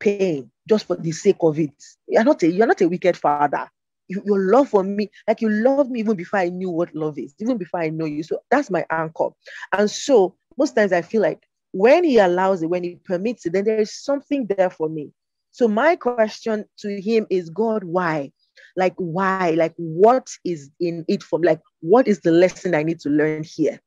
pain 0.00 0.50
just 0.68 0.86
for 0.86 0.96
the 0.96 1.12
sake 1.12 1.36
of 1.42 1.58
it. 1.58 1.74
You're 2.08 2.24
not 2.24 2.42
a 2.42 2.50
you're 2.50 2.66
not 2.66 2.80
a 2.80 2.88
wicked 2.88 3.16
father. 3.16 3.68
You, 4.08 4.22
your 4.24 4.38
love 4.38 4.68
for 4.68 4.82
me, 4.82 5.10
like 5.28 5.40
you 5.40 5.50
love 5.50 5.90
me 5.90 6.00
even 6.00 6.16
before 6.16 6.38
I 6.38 6.48
knew 6.48 6.70
what 6.70 6.94
love 6.94 7.18
is, 7.18 7.34
even 7.38 7.58
before 7.58 7.80
I 7.80 7.90
know 7.90 8.04
you. 8.04 8.22
So 8.22 8.38
that's 8.50 8.70
my 8.70 8.86
anchor. 8.90 9.30
And 9.72 9.90
so 9.90 10.36
most 10.56 10.76
times 10.76 10.92
I 10.92 11.02
feel 11.02 11.22
like 11.22 11.40
when 11.72 12.04
he 12.04 12.18
allows 12.18 12.62
it, 12.62 12.70
when 12.70 12.84
he 12.84 12.96
permits 13.04 13.46
it, 13.46 13.52
then 13.52 13.64
there 13.64 13.80
is 13.80 13.94
something 13.94 14.46
there 14.46 14.70
for 14.70 14.88
me. 14.88 15.10
So 15.52 15.68
my 15.68 15.96
question 15.96 16.66
to 16.78 17.00
him 17.00 17.26
is, 17.30 17.50
God, 17.50 17.84
why? 17.84 18.32
like 18.76 18.94
why 18.96 19.50
like 19.50 19.74
what 19.76 20.28
is 20.44 20.70
in 20.80 21.04
it 21.08 21.22
from 21.22 21.42
like 21.42 21.60
what 21.80 22.08
is 22.08 22.20
the 22.20 22.30
lesson 22.30 22.74
i 22.74 22.82
need 22.82 23.00
to 23.00 23.08
learn 23.08 23.42
here 23.42 23.80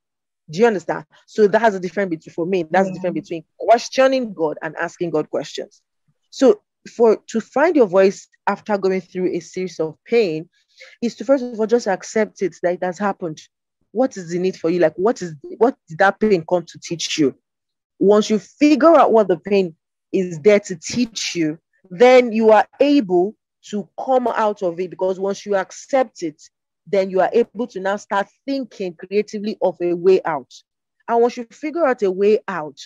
do 0.50 0.60
you 0.60 0.68
understand? 0.68 1.06
So 1.26 1.48
that's 1.48 1.74
the 1.74 1.80
difference 1.80 2.10
between 2.10 2.34
for 2.34 2.46
me 2.46 2.64
that's 2.64 2.88
yeah. 2.88 2.94
the 2.94 2.94
difference 2.94 3.14
mm-hmm. 3.14 3.22
between 3.22 3.44
questioning 3.60 4.34
god 4.34 4.58
and 4.62 4.76
asking 4.78 5.12
god 5.12 5.30
questions. 5.30 5.82
So 6.30 6.62
for 6.96 7.18
to 7.28 7.42
find 7.42 7.76
your 7.76 7.88
voice 7.88 8.28
after 8.48 8.78
going 8.78 9.02
through 9.02 9.36
a 9.36 9.40
series 9.40 9.80
of 9.80 9.98
pain 10.06 10.50
is 11.02 11.16
to 11.16 11.26
first 11.26 11.44
of 11.44 11.60
all 11.60 11.68
just 11.68 11.88
accept 11.88 12.42
it 12.42 12.56
that 12.64 12.74
it 12.74 12.84
has 12.84 12.98
happened. 12.98 13.42
What 13.92 14.16
is 14.16 14.30
the 14.30 14.40
need 14.40 14.58
for 14.58 14.70
you? 14.70 14.80
Like 14.80 14.96
what 14.96 15.22
is 15.22 15.36
what 15.58 15.76
did 15.90 16.00
that 16.00 16.20
pain 16.20 16.46
come 16.48 16.64
to 16.66 16.80
teach 16.80 17.18
you? 17.18 17.36
Once 18.00 18.30
you 18.30 18.40
figure 18.40 18.96
out 18.96 19.12
what 19.12 19.28
the 19.28 19.38
pain 19.38 19.76
is 20.14 20.40
there 20.40 20.60
to 20.60 20.76
teach 20.76 21.36
you 21.36 21.60
then 21.90 22.32
you 22.32 22.52
are 22.52 22.68
able 22.80 23.36
to 23.70 23.88
come 24.04 24.28
out 24.28 24.62
of 24.64 24.80
it 24.80 24.90
because 24.90 25.20
once 25.20 25.46
you 25.46 25.56
accept 25.56 26.24
it, 26.24 26.42
then 26.90 27.10
you 27.10 27.22
are 27.22 27.30
able 27.34 27.68
to 27.68 27.80
now 27.80 27.98
start 27.98 28.28
thinking 28.46 28.96
creatively 28.96 29.58
of 29.62 29.78
a 29.82 29.94
way 29.94 30.22
out. 30.26 30.52
And 31.08 31.22
once 31.22 31.38
you 31.38 31.46
figure 31.52 31.86
out 31.86 32.02
a 32.02 32.12
way 32.12 32.40
out, 32.48 32.80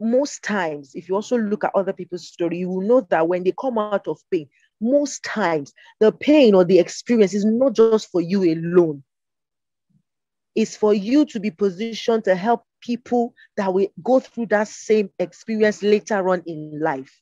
most 0.00 0.42
times, 0.42 0.94
if 0.94 1.08
you 1.08 1.14
also 1.14 1.36
look 1.36 1.64
at 1.64 1.74
other 1.74 1.92
people's 1.92 2.26
story, 2.26 2.58
you 2.58 2.68
will 2.68 2.86
know 2.86 3.00
that 3.10 3.26
when 3.26 3.44
they 3.44 3.52
come 3.58 3.78
out 3.78 4.06
of 4.06 4.20
pain, 4.30 4.48
most 4.80 5.24
times 5.24 5.72
the 6.00 6.12
pain 6.12 6.54
or 6.54 6.64
the 6.64 6.78
experience 6.78 7.34
is 7.34 7.44
not 7.44 7.74
just 7.74 8.10
for 8.10 8.20
you 8.20 8.42
alone. 8.44 9.02
It's 10.54 10.76
for 10.76 10.94
you 10.94 11.24
to 11.26 11.40
be 11.40 11.50
positioned 11.50 12.24
to 12.24 12.34
help 12.34 12.64
people 12.80 13.34
that 13.56 13.72
will 13.72 13.88
go 14.02 14.20
through 14.20 14.46
that 14.46 14.68
same 14.68 15.10
experience 15.18 15.82
later 15.82 16.28
on 16.28 16.42
in 16.46 16.80
life. 16.80 17.20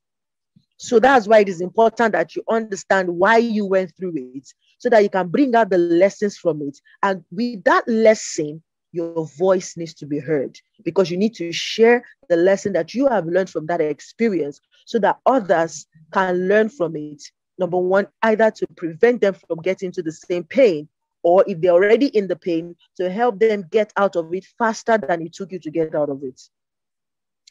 So 0.78 0.98
that's 1.00 1.26
why 1.26 1.40
it 1.40 1.48
is 1.48 1.62
important 1.62 2.12
that 2.12 2.36
you 2.36 2.42
understand 2.48 3.08
why 3.08 3.38
you 3.38 3.64
went 3.64 3.96
through 3.96 4.12
it 4.16 4.52
so 4.78 4.88
that 4.90 5.02
you 5.02 5.08
can 5.08 5.28
bring 5.28 5.54
out 5.54 5.70
the 5.70 5.78
lessons 5.78 6.36
from 6.36 6.62
it. 6.62 6.78
And 7.02 7.24
with 7.30 7.64
that 7.64 7.86
lesson, 7.88 8.62
your 8.92 9.26
voice 9.26 9.76
needs 9.76 9.94
to 9.94 10.06
be 10.06 10.18
heard 10.18 10.58
because 10.84 11.10
you 11.10 11.16
need 11.16 11.34
to 11.34 11.52
share 11.52 12.04
the 12.28 12.36
lesson 12.36 12.72
that 12.72 12.94
you 12.94 13.06
have 13.08 13.26
learned 13.26 13.50
from 13.50 13.66
that 13.66 13.80
experience 13.80 14.60
so 14.86 14.98
that 15.00 15.18
others 15.26 15.86
can 16.12 16.48
learn 16.48 16.68
from 16.68 16.96
it. 16.96 17.22
Number 17.58 17.78
one, 17.78 18.06
either 18.22 18.50
to 18.50 18.66
prevent 18.76 19.20
them 19.20 19.34
from 19.34 19.60
getting 19.62 19.92
to 19.92 20.02
the 20.02 20.12
same 20.12 20.44
pain, 20.44 20.88
or 21.22 21.44
if 21.46 21.60
they're 21.60 21.72
already 21.72 22.06
in 22.06 22.28
the 22.28 22.36
pain, 22.36 22.76
to 22.96 23.10
help 23.10 23.40
them 23.40 23.64
get 23.70 23.92
out 23.96 24.16
of 24.16 24.32
it 24.32 24.46
faster 24.58 24.96
than 24.98 25.22
it 25.22 25.32
took 25.32 25.52
you 25.52 25.58
to 25.58 25.70
get 25.70 25.94
out 25.94 26.08
of 26.08 26.22
it. 26.22 26.40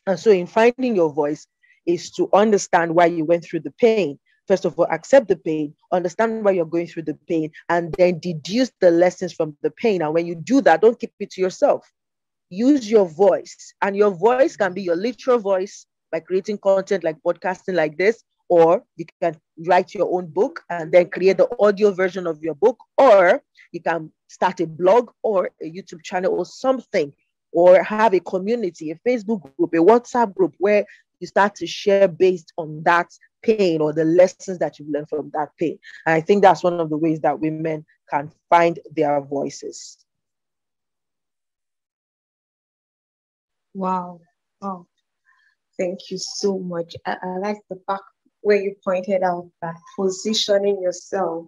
And 0.07 0.19
so, 0.19 0.31
in 0.31 0.47
finding 0.47 0.95
your 0.95 1.11
voice, 1.11 1.47
is 1.85 2.11
to 2.11 2.29
understand 2.33 2.95
why 2.95 3.05
you 3.05 3.25
went 3.25 3.43
through 3.43 3.61
the 3.61 3.71
pain. 3.71 4.19
First 4.47 4.65
of 4.65 4.77
all, 4.77 4.87
accept 4.91 5.27
the 5.27 5.35
pain, 5.35 5.73
understand 5.91 6.45
why 6.45 6.51
you're 6.51 6.65
going 6.65 6.87
through 6.87 7.03
the 7.03 7.17
pain, 7.27 7.51
and 7.69 7.93
then 7.97 8.19
deduce 8.19 8.71
the 8.79 8.91
lessons 8.91 9.33
from 9.33 9.57
the 9.61 9.71
pain. 9.71 10.01
And 10.01 10.13
when 10.13 10.27
you 10.27 10.35
do 10.35 10.61
that, 10.61 10.81
don't 10.81 10.99
keep 10.99 11.13
it 11.19 11.31
to 11.31 11.41
yourself. 11.41 11.89
Use 12.49 12.89
your 12.89 13.07
voice, 13.07 13.73
and 13.81 13.97
your 13.97 14.11
voice 14.11 14.55
can 14.55 14.73
be 14.73 14.83
your 14.83 14.95
literal 14.95 15.39
voice 15.39 15.87
by 16.11 16.19
creating 16.19 16.59
content 16.59 17.03
like 17.03 17.17
podcasting 17.25 17.73
like 17.73 17.97
this, 17.97 18.23
or 18.47 18.83
you 18.97 19.05
can 19.19 19.35
write 19.65 19.95
your 19.95 20.13
own 20.13 20.27
book 20.27 20.61
and 20.69 20.91
then 20.91 21.09
create 21.09 21.37
the 21.37 21.49
audio 21.59 21.91
version 21.91 22.27
of 22.27 22.43
your 22.43 22.53
book, 22.53 22.77
or 22.99 23.41
you 23.71 23.81
can 23.81 24.11
start 24.27 24.59
a 24.59 24.67
blog 24.67 25.09
or 25.23 25.49
a 25.61 25.71
YouTube 25.71 26.03
channel 26.03 26.33
or 26.33 26.45
something, 26.45 27.11
or 27.51 27.81
have 27.83 28.13
a 28.13 28.19
community, 28.19 28.91
a 28.91 28.95
Facebook 29.07 29.41
group, 29.57 29.73
a 29.73 29.77
WhatsApp 29.77 30.35
group 30.35 30.53
where 30.59 30.85
you 31.19 31.25
start 31.25 31.55
to 31.55 31.65
share 31.65 32.07
based 32.07 32.53
on 32.57 32.83
that 32.83 33.07
pain 33.45 33.81
or 33.81 33.93
the 33.93 34.03
lessons 34.03 34.57
that 34.59 34.79
you've 34.79 34.89
learned 34.89 35.09
from 35.09 35.29
that 35.33 35.49
pain. 35.57 35.77
And 36.05 36.15
I 36.15 36.21
think 36.21 36.41
that's 36.41 36.63
one 36.63 36.79
of 36.79 36.89
the 36.89 36.97
ways 36.97 37.19
that 37.21 37.39
women 37.39 37.85
can 38.09 38.31
find 38.49 38.79
their 38.95 39.21
voices. 39.21 40.05
Wow. 43.73 44.21
Oh. 44.61 44.87
Thank 45.77 46.09
you 46.09 46.17
so 46.17 46.57
much. 46.57 46.95
I, 47.05 47.17
I 47.21 47.37
like 47.39 47.57
the 47.69 47.79
fact 47.85 48.03
where 48.41 48.61
you 48.61 48.75
pointed 48.83 49.23
out 49.23 49.49
that 49.61 49.75
positioning 49.97 50.81
yourself 50.81 51.47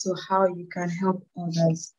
to 0.00 0.14
how 0.28 0.46
you 0.46 0.66
can 0.72 0.88
help 0.88 1.24
others. 1.40 1.94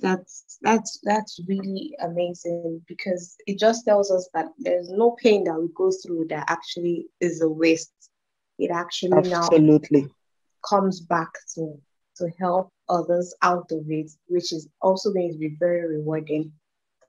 That's 0.00 0.58
that's 0.62 1.00
that's 1.02 1.40
really 1.48 1.96
amazing 2.00 2.82
because 2.86 3.34
it 3.46 3.58
just 3.58 3.84
tells 3.84 4.12
us 4.12 4.28
that 4.34 4.46
there's 4.58 4.90
no 4.90 5.16
pain 5.20 5.42
that 5.44 5.58
we 5.60 5.68
go 5.74 5.90
through 5.90 6.26
that 6.28 6.44
actually 6.48 7.06
is 7.20 7.40
a 7.40 7.48
waste. 7.48 7.92
It 8.58 8.70
actually 8.70 9.16
absolutely 9.16 10.02
now 10.02 10.08
comes 10.68 11.00
back 11.00 11.30
to 11.54 11.80
to 12.16 12.28
help 12.38 12.72
others 12.88 13.34
out 13.42 13.70
of 13.70 13.84
it, 13.88 14.10
which 14.26 14.52
is 14.52 14.68
also 14.82 15.12
going 15.12 15.32
to 15.32 15.38
be 15.38 15.56
very 15.58 15.98
rewarding 15.98 16.52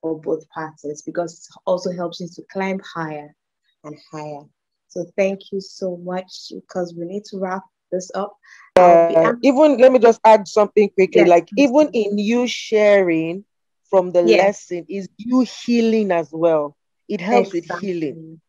for 0.01 0.19
both 0.19 0.47
parties 0.49 1.01
because 1.01 1.33
it 1.33 1.62
also 1.65 1.91
helps 1.91 2.19
you 2.19 2.27
to 2.27 2.43
climb 2.51 2.79
higher 2.93 3.35
and 3.83 3.95
higher. 4.12 4.43
So 4.88 5.05
thank 5.17 5.51
you 5.51 5.62
so 5.62 5.97
much 5.97 6.51
because 6.53 6.93
we 6.95 7.05
need 7.05 7.25
to 7.25 7.39
wrap 7.39 7.63
this 7.91 8.12
up. 8.15 8.35
Uh, 8.75 9.33
even 9.43 9.77
let 9.77 9.91
me 9.91 9.99
just 9.99 10.19
add 10.23 10.47
something 10.47 10.89
quickly. 10.89 11.21
Yes, 11.21 11.29
like 11.29 11.49
even 11.57 11.89
in 11.93 12.17
you 12.17 12.47
sharing 12.47 13.43
from 13.89 14.12
the 14.12 14.23
yes. 14.23 14.69
lesson 14.69 14.85
is 14.88 15.09
you 15.17 15.41
healing 15.41 16.12
as 16.12 16.29
well. 16.31 16.75
It 17.07 17.21
helps 17.21 17.53
exactly. 17.53 17.88
with 17.88 18.01
healing. 18.01 18.41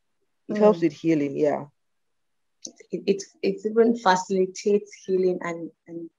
It 0.49 0.55
mm. 0.55 0.59
helps 0.59 0.81
with 0.83 0.93
healing. 0.93 1.37
Yeah. 1.37 1.65
It, 2.91 3.03
it, 3.07 3.23
it 3.43 3.61
even 3.65 3.97
facilitates 3.97 4.93
healing 5.07 5.39
and, 5.43 5.71
and 5.87 6.11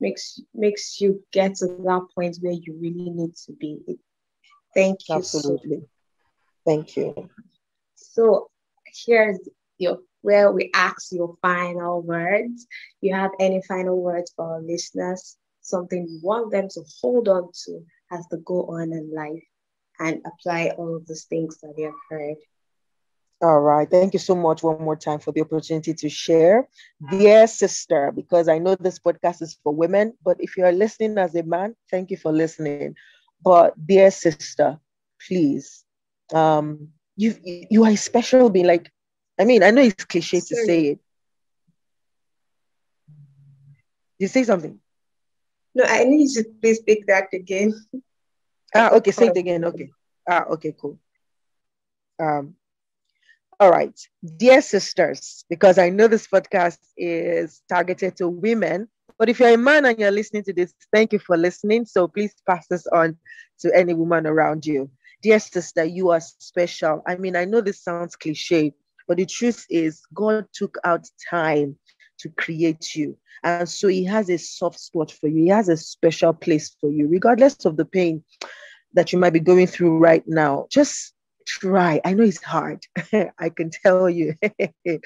makes 0.00 0.40
makes 0.54 1.00
you 1.00 1.22
get 1.32 1.54
to 1.56 1.66
that 1.66 2.06
point 2.14 2.36
where 2.40 2.52
you 2.52 2.78
really 2.80 3.10
need 3.10 3.34
to 3.46 3.52
be. 3.52 3.80
It, 3.86 3.98
thank 4.74 5.08
you. 5.08 5.16
Absolutely. 5.16 5.80
So 5.80 5.88
thank 6.64 6.96
you. 6.96 7.28
So 7.94 8.50
here's 9.06 9.38
your 9.78 9.98
where 10.22 10.50
we 10.50 10.70
ask 10.74 11.12
your 11.12 11.36
final 11.40 12.02
words. 12.02 12.66
You 13.00 13.14
have 13.14 13.30
any 13.38 13.62
final 13.62 14.00
words 14.00 14.32
for 14.34 14.54
our 14.54 14.60
listeners? 14.60 15.36
Something 15.60 16.06
you 16.08 16.20
want 16.22 16.50
them 16.50 16.68
to 16.68 16.82
hold 17.00 17.28
on 17.28 17.50
to 17.64 17.84
as 18.10 18.26
they 18.30 18.38
go 18.44 18.66
on 18.66 18.92
in 18.92 19.12
life 19.14 19.42
and 19.98 20.20
apply 20.26 20.70
all 20.76 20.96
of 20.96 21.06
those 21.06 21.24
things 21.24 21.58
that 21.60 21.74
they 21.76 21.82
have 21.82 22.00
heard. 22.10 22.36
All 23.42 23.60
right. 23.60 23.88
Thank 23.90 24.12
you 24.14 24.18
so 24.18 24.34
much 24.34 24.62
one 24.62 24.78
more 24.82 24.96
time 24.96 25.18
for 25.18 25.32
the 25.32 25.42
opportunity 25.42 25.92
to 25.94 26.08
share. 26.08 26.66
Dear 27.10 27.46
sister, 27.46 28.12
because 28.14 28.48
I 28.48 28.58
know 28.58 28.74
this 28.76 28.98
podcast 28.98 29.42
is 29.42 29.54
for 29.62 29.74
women, 29.74 30.14
but 30.24 30.36
if 30.40 30.56
you 30.56 30.64
are 30.64 30.72
listening 30.72 31.18
as 31.18 31.34
a 31.34 31.42
man, 31.42 31.76
thank 31.90 32.10
you 32.10 32.16
for 32.16 32.32
listening. 32.32 32.94
But 33.42 33.74
dear 33.86 34.10
sister, 34.10 34.78
please, 35.26 35.84
um, 36.32 36.88
you 37.16 37.34
you 37.44 37.84
are 37.84 37.90
a 37.90 37.96
special 37.96 38.48
being. 38.50 38.66
Like, 38.66 38.90
I 39.38 39.44
mean, 39.44 39.62
I 39.62 39.70
know 39.70 39.82
it's 39.82 40.04
cliche 40.04 40.40
to 40.40 40.56
say 40.56 40.86
it. 40.86 41.00
You 44.18 44.26
say 44.28 44.44
something? 44.44 44.80
No, 45.74 45.84
I 45.84 46.04
need 46.04 46.30
you 46.34 46.42
to 46.44 46.50
please 46.60 46.78
speak 46.78 47.06
that 47.06 47.28
again. 47.32 47.74
Ah, 48.74 48.90
okay, 48.96 49.10
say 49.12 49.26
it 49.28 49.36
again. 49.36 49.64
Okay. 49.64 49.90
Ah, 50.28 50.44
okay, 50.54 50.72
cool. 50.78 50.98
Um, 52.20 52.56
all 53.58 53.70
right, 53.70 53.98
dear 54.36 54.60
sisters, 54.60 55.44
because 55.48 55.78
I 55.78 55.88
know 55.88 56.08
this 56.08 56.26
podcast 56.26 56.78
is 56.96 57.62
targeted 57.68 58.16
to 58.16 58.28
women, 58.28 58.88
but 59.18 59.30
if 59.30 59.40
you're 59.40 59.54
a 59.54 59.56
man 59.56 59.86
and 59.86 59.98
you're 59.98 60.10
listening 60.10 60.44
to 60.44 60.52
this, 60.52 60.74
thank 60.92 61.12
you 61.12 61.18
for 61.18 61.38
listening. 61.38 61.86
So 61.86 62.06
please 62.06 62.34
pass 62.46 62.66
this 62.68 62.86
on 62.88 63.16
to 63.60 63.74
any 63.74 63.94
woman 63.94 64.26
around 64.26 64.66
you. 64.66 64.90
Dear 65.22 65.40
sister, 65.40 65.84
you 65.84 66.10
are 66.10 66.20
special. 66.20 67.02
I 67.06 67.16
mean, 67.16 67.34
I 67.34 67.46
know 67.46 67.62
this 67.62 67.82
sounds 67.82 68.14
cliche, 68.14 68.74
but 69.08 69.16
the 69.16 69.24
truth 69.24 69.64
is, 69.70 70.02
God 70.12 70.46
took 70.52 70.76
out 70.84 71.08
time 71.30 71.78
to 72.18 72.28
create 72.28 72.94
you. 72.94 73.16
And 73.42 73.66
so 73.66 73.88
He 73.88 74.04
has 74.04 74.28
a 74.28 74.36
soft 74.36 74.78
spot 74.78 75.10
for 75.10 75.28
you, 75.28 75.44
He 75.44 75.48
has 75.48 75.70
a 75.70 75.78
special 75.78 76.34
place 76.34 76.76
for 76.78 76.92
you, 76.92 77.08
regardless 77.08 77.64
of 77.64 77.78
the 77.78 77.86
pain 77.86 78.22
that 78.92 79.12
you 79.12 79.18
might 79.18 79.32
be 79.32 79.40
going 79.40 79.66
through 79.66 79.98
right 79.98 80.24
now. 80.26 80.66
Just 80.70 81.14
try. 81.46 82.00
I 82.04 82.14
know 82.14 82.24
it's 82.24 82.42
hard. 82.42 82.84
I 83.38 83.48
can 83.48 83.70
tell 83.70 84.10
you. 84.10 84.34
I 84.42 84.48
can 84.86 85.00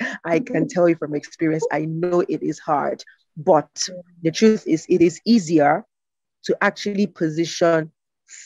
mm-hmm. 0.45 0.67
tell 0.67 0.89
you 0.89 0.97
from 0.97 1.15
experience. 1.15 1.67
I 1.71 1.85
know 1.85 2.21
it 2.29 2.43
is 2.43 2.59
hard. 2.59 3.03
But 3.37 3.73
mm-hmm. 3.75 4.01
the 4.23 4.31
truth 4.33 4.65
is, 4.67 4.87
it 4.89 5.01
is 5.01 5.21
easier 5.25 5.85
to 6.45 6.57
actually 6.61 7.07
position 7.07 7.93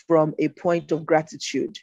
from 0.07 0.35
a 0.39 0.49
point 0.49 0.93
of 0.93 1.07
gratitude 1.07 1.79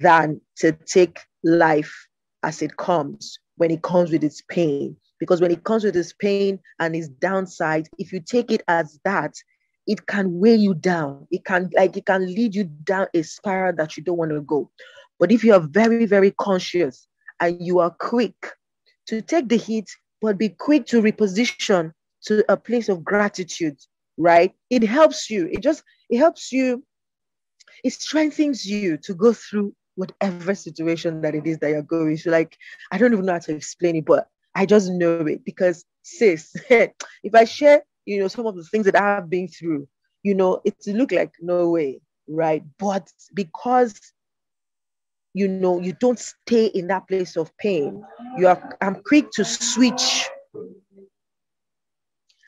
than 0.00 0.40
to 0.56 0.72
take 0.72 1.20
life 1.44 2.08
as 2.42 2.62
it 2.62 2.76
comes 2.76 3.38
when 3.56 3.70
it 3.70 3.82
comes 3.82 4.10
with 4.10 4.24
its 4.24 4.42
pain. 4.48 4.96
Because 5.18 5.40
when 5.40 5.50
it 5.50 5.64
comes 5.64 5.84
with 5.84 5.96
its 5.96 6.12
pain 6.12 6.58
and 6.78 6.94
its 6.94 7.08
downside, 7.08 7.88
if 7.98 8.12
you 8.12 8.20
take 8.20 8.50
it 8.50 8.62
as 8.68 8.98
that, 9.04 9.34
it 9.86 10.06
can 10.06 10.38
weigh 10.38 10.56
you 10.56 10.74
down. 10.74 11.26
It 11.30 11.44
can 11.44 11.70
like 11.74 11.96
it 11.96 12.06
can 12.06 12.26
lead 12.26 12.54
you 12.54 12.64
down 12.64 13.06
a 13.14 13.22
spiral 13.22 13.74
that 13.76 13.96
you 13.96 14.02
don't 14.02 14.18
want 14.18 14.32
to 14.32 14.40
go. 14.42 14.70
But 15.18 15.32
if 15.32 15.44
you 15.44 15.54
are 15.54 15.60
very, 15.60 16.06
very 16.06 16.30
conscious 16.32 17.08
and 17.40 17.56
you 17.60 17.78
are 17.78 17.90
quick 17.90 18.34
to 19.06 19.22
take 19.22 19.48
the 19.48 19.56
hit, 19.56 19.88
but 20.20 20.38
be 20.38 20.50
quick 20.50 20.86
to 20.86 21.02
reposition 21.02 21.92
to 22.26 22.44
a 22.50 22.56
place 22.56 22.88
of 22.88 23.04
gratitude, 23.04 23.76
right? 24.16 24.52
It 24.70 24.82
helps 24.82 25.30
you. 25.30 25.48
It 25.50 25.62
just 25.62 25.82
it 26.10 26.18
helps 26.18 26.52
you. 26.52 26.84
It 27.84 27.92
strengthens 27.92 28.64
you 28.66 28.96
to 28.98 29.14
go 29.14 29.32
through 29.32 29.74
whatever 29.96 30.54
situation 30.54 31.20
that 31.22 31.34
it 31.34 31.46
is 31.46 31.58
that 31.58 31.70
you're 31.70 31.82
going 31.82 32.16
through. 32.16 32.32
Like 32.32 32.56
I 32.90 32.98
don't 32.98 33.12
even 33.12 33.26
know 33.26 33.34
how 33.34 33.38
to 33.40 33.54
explain 33.54 33.96
it, 33.96 34.04
but 34.04 34.28
I 34.54 34.66
just 34.66 34.90
know 34.90 35.20
it 35.26 35.44
because 35.44 35.84
sis, 36.02 36.54
if 36.70 37.34
I 37.34 37.44
share, 37.44 37.82
you 38.04 38.20
know, 38.20 38.28
some 38.28 38.46
of 38.46 38.56
the 38.56 38.64
things 38.64 38.86
that 38.86 38.96
I 38.96 39.16
have 39.16 39.30
been 39.30 39.48
through, 39.48 39.88
you 40.22 40.34
know, 40.34 40.60
it 40.64 40.74
look 40.86 41.12
like 41.12 41.32
no 41.40 41.70
way, 41.70 42.00
right? 42.28 42.64
But 42.78 43.10
because 43.34 44.00
you 45.36 45.46
know 45.46 45.78
you 45.78 45.92
don't 46.00 46.18
stay 46.18 46.66
in 46.68 46.86
that 46.86 47.06
place 47.06 47.36
of 47.36 47.54
pain. 47.58 48.02
You 48.38 48.48
are 48.48 48.76
i'm 48.80 48.96
quick 49.04 49.30
to 49.32 49.44
switch. 49.44 50.26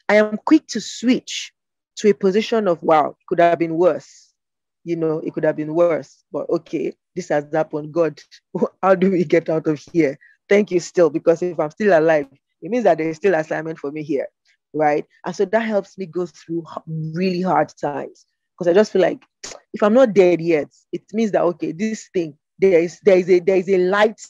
I 0.09 0.15
am 0.15 0.39
quick 0.47 0.67
to 0.69 0.81
switch 0.81 1.53
to 1.97 2.09
a 2.09 2.15
position 2.15 2.67
of 2.67 2.83
wow 2.83 3.15
could 3.29 3.41
have 3.41 3.59
been 3.59 3.75
worse. 3.75 4.33
You 4.85 4.97
know 4.97 5.19
it 5.19 5.35
could 5.35 5.45
have 5.45 5.57
been 5.57 5.75
worse. 5.75 6.25
But 6.33 6.49
okay 6.49 6.95
this 7.15 7.29
has 7.29 7.45
happened. 7.53 7.93
God 7.93 8.19
how 8.83 8.95
do 8.95 9.11
we 9.11 9.23
get 9.25 9.51
out 9.51 9.67
of 9.67 9.79
here? 9.93 10.19
Thank 10.49 10.71
you 10.71 10.81
still 10.81 11.11
because 11.11 11.43
if 11.43 11.61
i'm 11.61 11.71
still 11.71 11.99
alive 11.99 12.27
it 12.63 12.71
means 12.71 12.85
that 12.85 12.97
there's 12.97 13.17
still 13.17 13.35
assignment 13.35 13.79
for 13.79 13.93
me 13.93 14.03
here 14.03 14.29
right? 14.75 15.07
And 15.25 15.35
so 15.35 15.47
that 15.47 15.61
helps 15.61 15.97
me 15.97 16.05
go 16.05 16.27
through 16.27 16.63
really 16.87 17.41
hard 17.41 17.73
times. 17.81 18.27
Because 18.55 18.71
i 18.71 18.75
just 18.75 18.93
feel 18.93 19.03
like 19.03 19.23
if 19.73 19.83
i'm 19.83 19.95
not 19.95 20.15
dead 20.15 20.41
yet 20.41 20.69
it 20.93 21.03
means 21.13 21.31
that 21.33 21.43
okay 21.43 21.73
this 21.73 22.09
thing 22.13 22.37
there 22.59 22.81
is 22.81 23.01
there 23.05 23.19
is 23.19 23.31
a 23.31 23.39
there 23.41 23.57
is 23.57 23.69
a 23.69 23.79
light 23.79 24.21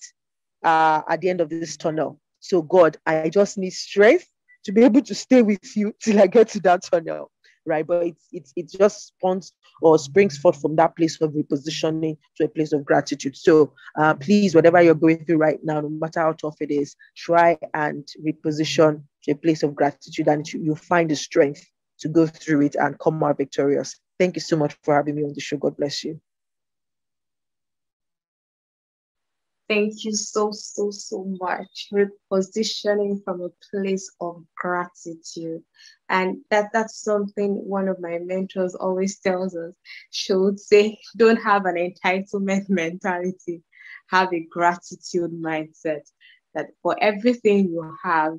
uh, 0.64 1.02
at 1.08 1.20
the 1.20 1.30
end 1.30 1.40
of 1.40 1.48
this 1.48 1.76
tunnel. 1.76 2.20
So 2.40 2.62
God, 2.62 2.96
I 3.06 3.28
just 3.28 3.58
need 3.58 3.72
strength 3.72 4.26
to 4.64 4.72
be 4.72 4.84
able 4.84 5.02
to 5.02 5.14
stay 5.14 5.42
with 5.42 5.76
you 5.76 5.94
till 6.02 6.20
I 6.20 6.26
get 6.26 6.48
to 6.48 6.60
that 6.60 6.82
tunnel, 6.82 7.30
right? 7.66 7.86
But 7.86 8.06
it's 8.06 8.26
it's 8.32 8.52
it 8.56 8.70
just 8.70 9.08
spawns 9.08 9.52
or 9.80 9.98
springs 9.98 10.36
forth 10.38 10.60
from 10.60 10.76
that 10.76 10.96
place 10.96 11.20
of 11.20 11.32
repositioning 11.32 12.16
to 12.36 12.44
a 12.44 12.48
place 12.48 12.72
of 12.72 12.84
gratitude. 12.84 13.36
So 13.36 13.72
uh, 13.98 14.14
please, 14.14 14.54
whatever 14.54 14.82
you're 14.82 14.94
going 14.94 15.24
through 15.24 15.38
right 15.38 15.58
now, 15.62 15.80
no 15.80 15.88
matter 15.88 16.20
how 16.20 16.32
tough 16.32 16.56
it 16.60 16.70
is, 16.70 16.96
try 17.16 17.58
and 17.74 18.06
reposition 18.26 19.02
to 19.24 19.32
a 19.32 19.36
place 19.36 19.62
of 19.62 19.74
gratitude, 19.74 20.28
and 20.28 20.46
you'll 20.52 20.76
find 20.76 21.10
the 21.10 21.16
strength 21.16 21.64
to 22.00 22.08
go 22.08 22.26
through 22.26 22.62
it 22.62 22.76
and 22.76 22.98
come 22.98 23.22
out 23.24 23.38
victorious. 23.38 23.96
Thank 24.18 24.36
you 24.36 24.40
so 24.40 24.56
much 24.56 24.76
for 24.82 24.94
having 24.94 25.14
me 25.16 25.24
on 25.24 25.32
the 25.32 25.40
show. 25.40 25.56
God 25.56 25.76
bless 25.76 26.04
you. 26.04 26.20
Thank 29.68 30.04
you 30.04 30.14
so, 30.14 30.50
so, 30.50 30.90
so 30.90 31.26
much. 31.40 31.88
Repositioning 31.92 33.22
from 33.22 33.42
a 33.42 33.50
place 33.70 34.10
of 34.18 34.42
gratitude. 34.56 35.62
And 36.08 36.38
that, 36.50 36.70
that's 36.72 37.02
something 37.02 37.52
one 37.52 37.86
of 37.88 38.00
my 38.00 38.18
mentors 38.18 38.74
always 38.74 39.18
tells 39.18 39.54
us. 39.54 39.74
She 40.10 40.32
would 40.32 40.58
say, 40.58 40.98
don't 41.16 41.36
have 41.36 41.66
an 41.66 41.76
entitlement 41.76 42.64
mentality, 42.70 43.62
have 44.08 44.32
a 44.32 44.46
gratitude 44.50 45.32
mindset. 45.32 46.08
That 46.54 46.68
for 46.82 46.96
everything 47.02 47.68
you 47.68 47.94
have, 48.02 48.38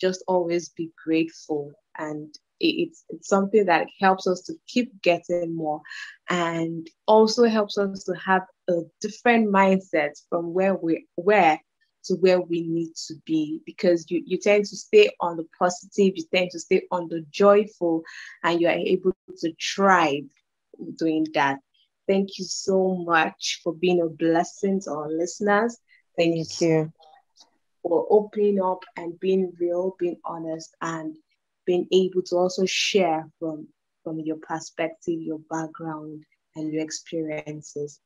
just 0.00 0.24
always 0.26 0.70
be 0.70 0.90
grateful 1.04 1.72
and 1.98 2.34
it's, 2.58 3.04
it's 3.10 3.28
something 3.28 3.66
that 3.66 3.86
helps 4.00 4.26
us 4.26 4.42
to 4.42 4.54
keep 4.66 4.90
getting 5.02 5.54
more 5.54 5.80
and 6.28 6.88
also 7.06 7.44
helps 7.44 7.76
us 7.76 8.04
to 8.04 8.14
have 8.14 8.42
a 8.70 8.82
different 9.00 9.52
mindset 9.52 10.12
from 10.28 10.54
where 10.54 10.74
we 10.74 11.06
were 11.16 11.58
to 12.04 12.14
where 12.16 12.40
we 12.40 12.62
need 12.62 12.94
to 13.08 13.14
be 13.26 13.60
because 13.66 14.10
you, 14.10 14.22
you 14.24 14.38
tend 14.38 14.64
to 14.64 14.76
stay 14.76 15.10
on 15.20 15.36
the 15.36 15.46
positive, 15.58 16.12
you 16.16 16.24
tend 16.34 16.50
to 16.52 16.58
stay 16.58 16.82
on 16.90 17.08
the 17.08 17.24
joyful, 17.30 18.02
and 18.42 18.60
you 18.60 18.68
are 18.68 18.72
able 18.72 19.12
to 19.38 19.52
thrive 19.74 20.24
doing 20.98 21.26
that. 21.34 21.58
Thank 22.08 22.38
you 22.38 22.44
so 22.44 22.94
much 22.96 23.60
for 23.62 23.74
being 23.74 24.00
a 24.00 24.08
blessing 24.08 24.80
to 24.82 24.90
our 24.90 25.08
listeners. 25.10 25.78
Thank, 26.16 26.34
Thank 26.34 26.60
you. 26.60 26.92
for 27.82 28.06
opening 28.10 28.60
up 28.62 28.84
and 28.96 29.18
being 29.20 29.52
real, 29.60 29.94
being 29.98 30.18
honest, 30.24 30.74
and 30.80 31.14
being 31.66 31.86
able 31.92 32.22
to 32.22 32.36
also 32.36 32.64
share 32.66 33.28
from, 33.38 33.68
from 34.02 34.20
your 34.20 34.36
perspective, 34.36 35.20
your 35.20 35.40
background, 35.50 36.24
and 36.56 36.72
your 36.72 36.82
experiences. 36.82 38.00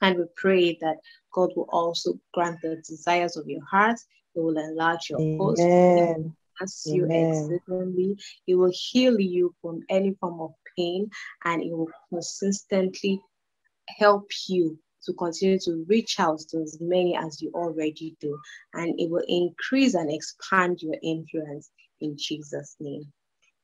And 0.00 0.18
we 0.18 0.24
pray 0.36 0.78
that 0.80 0.96
God 1.32 1.50
will 1.56 1.68
also 1.70 2.18
grant 2.32 2.60
the 2.62 2.76
desires 2.88 3.36
of 3.36 3.48
your 3.48 3.64
heart. 3.64 3.98
He 4.34 4.40
will 4.40 4.58
enlarge 4.58 5.10
your 5.10 5.20
coast. 5.36 5.66
Bless 6.58 6.86
you 6.86 7.08
exceedingly. 7.10 8.18
He 8.46 8.54
will 8.54 8.72
heal 8.72 9.18
you 9.20 9.54
from 9.62 9.82
any 9.88 10.14
form 10.20 10.40
of 10.40 10.52
pain 10.76 11.10
and 11.44 11.62
it 11.62 11.70
will 11.70 11.90
consistently 12.08 13.20
help 13.88 14.26
you 14.48 14.78
to 15.04 15.12
continue 15.14 15.58
to 15.60 15.84
reach 15.88 16.18
out 16.18 16.40
to 16.50 16.60
as 16.60 16.78
many 16.80 17.16
as 17.16 17.40
you 17.40 17.50
already 17.54 18.16
do. 18.20 18.38
And 18.74 18.98
it 19.00 19.10
will 19.10 19.24
increase 19.26 19.94
and 19.94 20.10
expand 20.12 20.82
your 20.82 20.96
influence 21.02 21.70
in 22.00 22.16
Jesus' 22.18 22.76
name. 22.80 23.12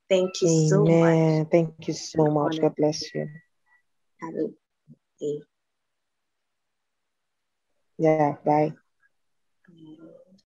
Thank 0.09 0.41
you 0.41 0.47
Amen. 0.47 0.69
so 0.69 0.85
much. 0.85 1.51
Thank 1.51 1.87
you 1.87 1.93
so 1.93 2.25
much. 2.31 2.59
God 2.59 2.75
bless 2.75 3.13
you. 3.13 3.27
Have 4.21 4.35
a 4.35 4.47
day. 5.19 5.41
Yeah, 7.97 8.37
bye. 8.45 8.73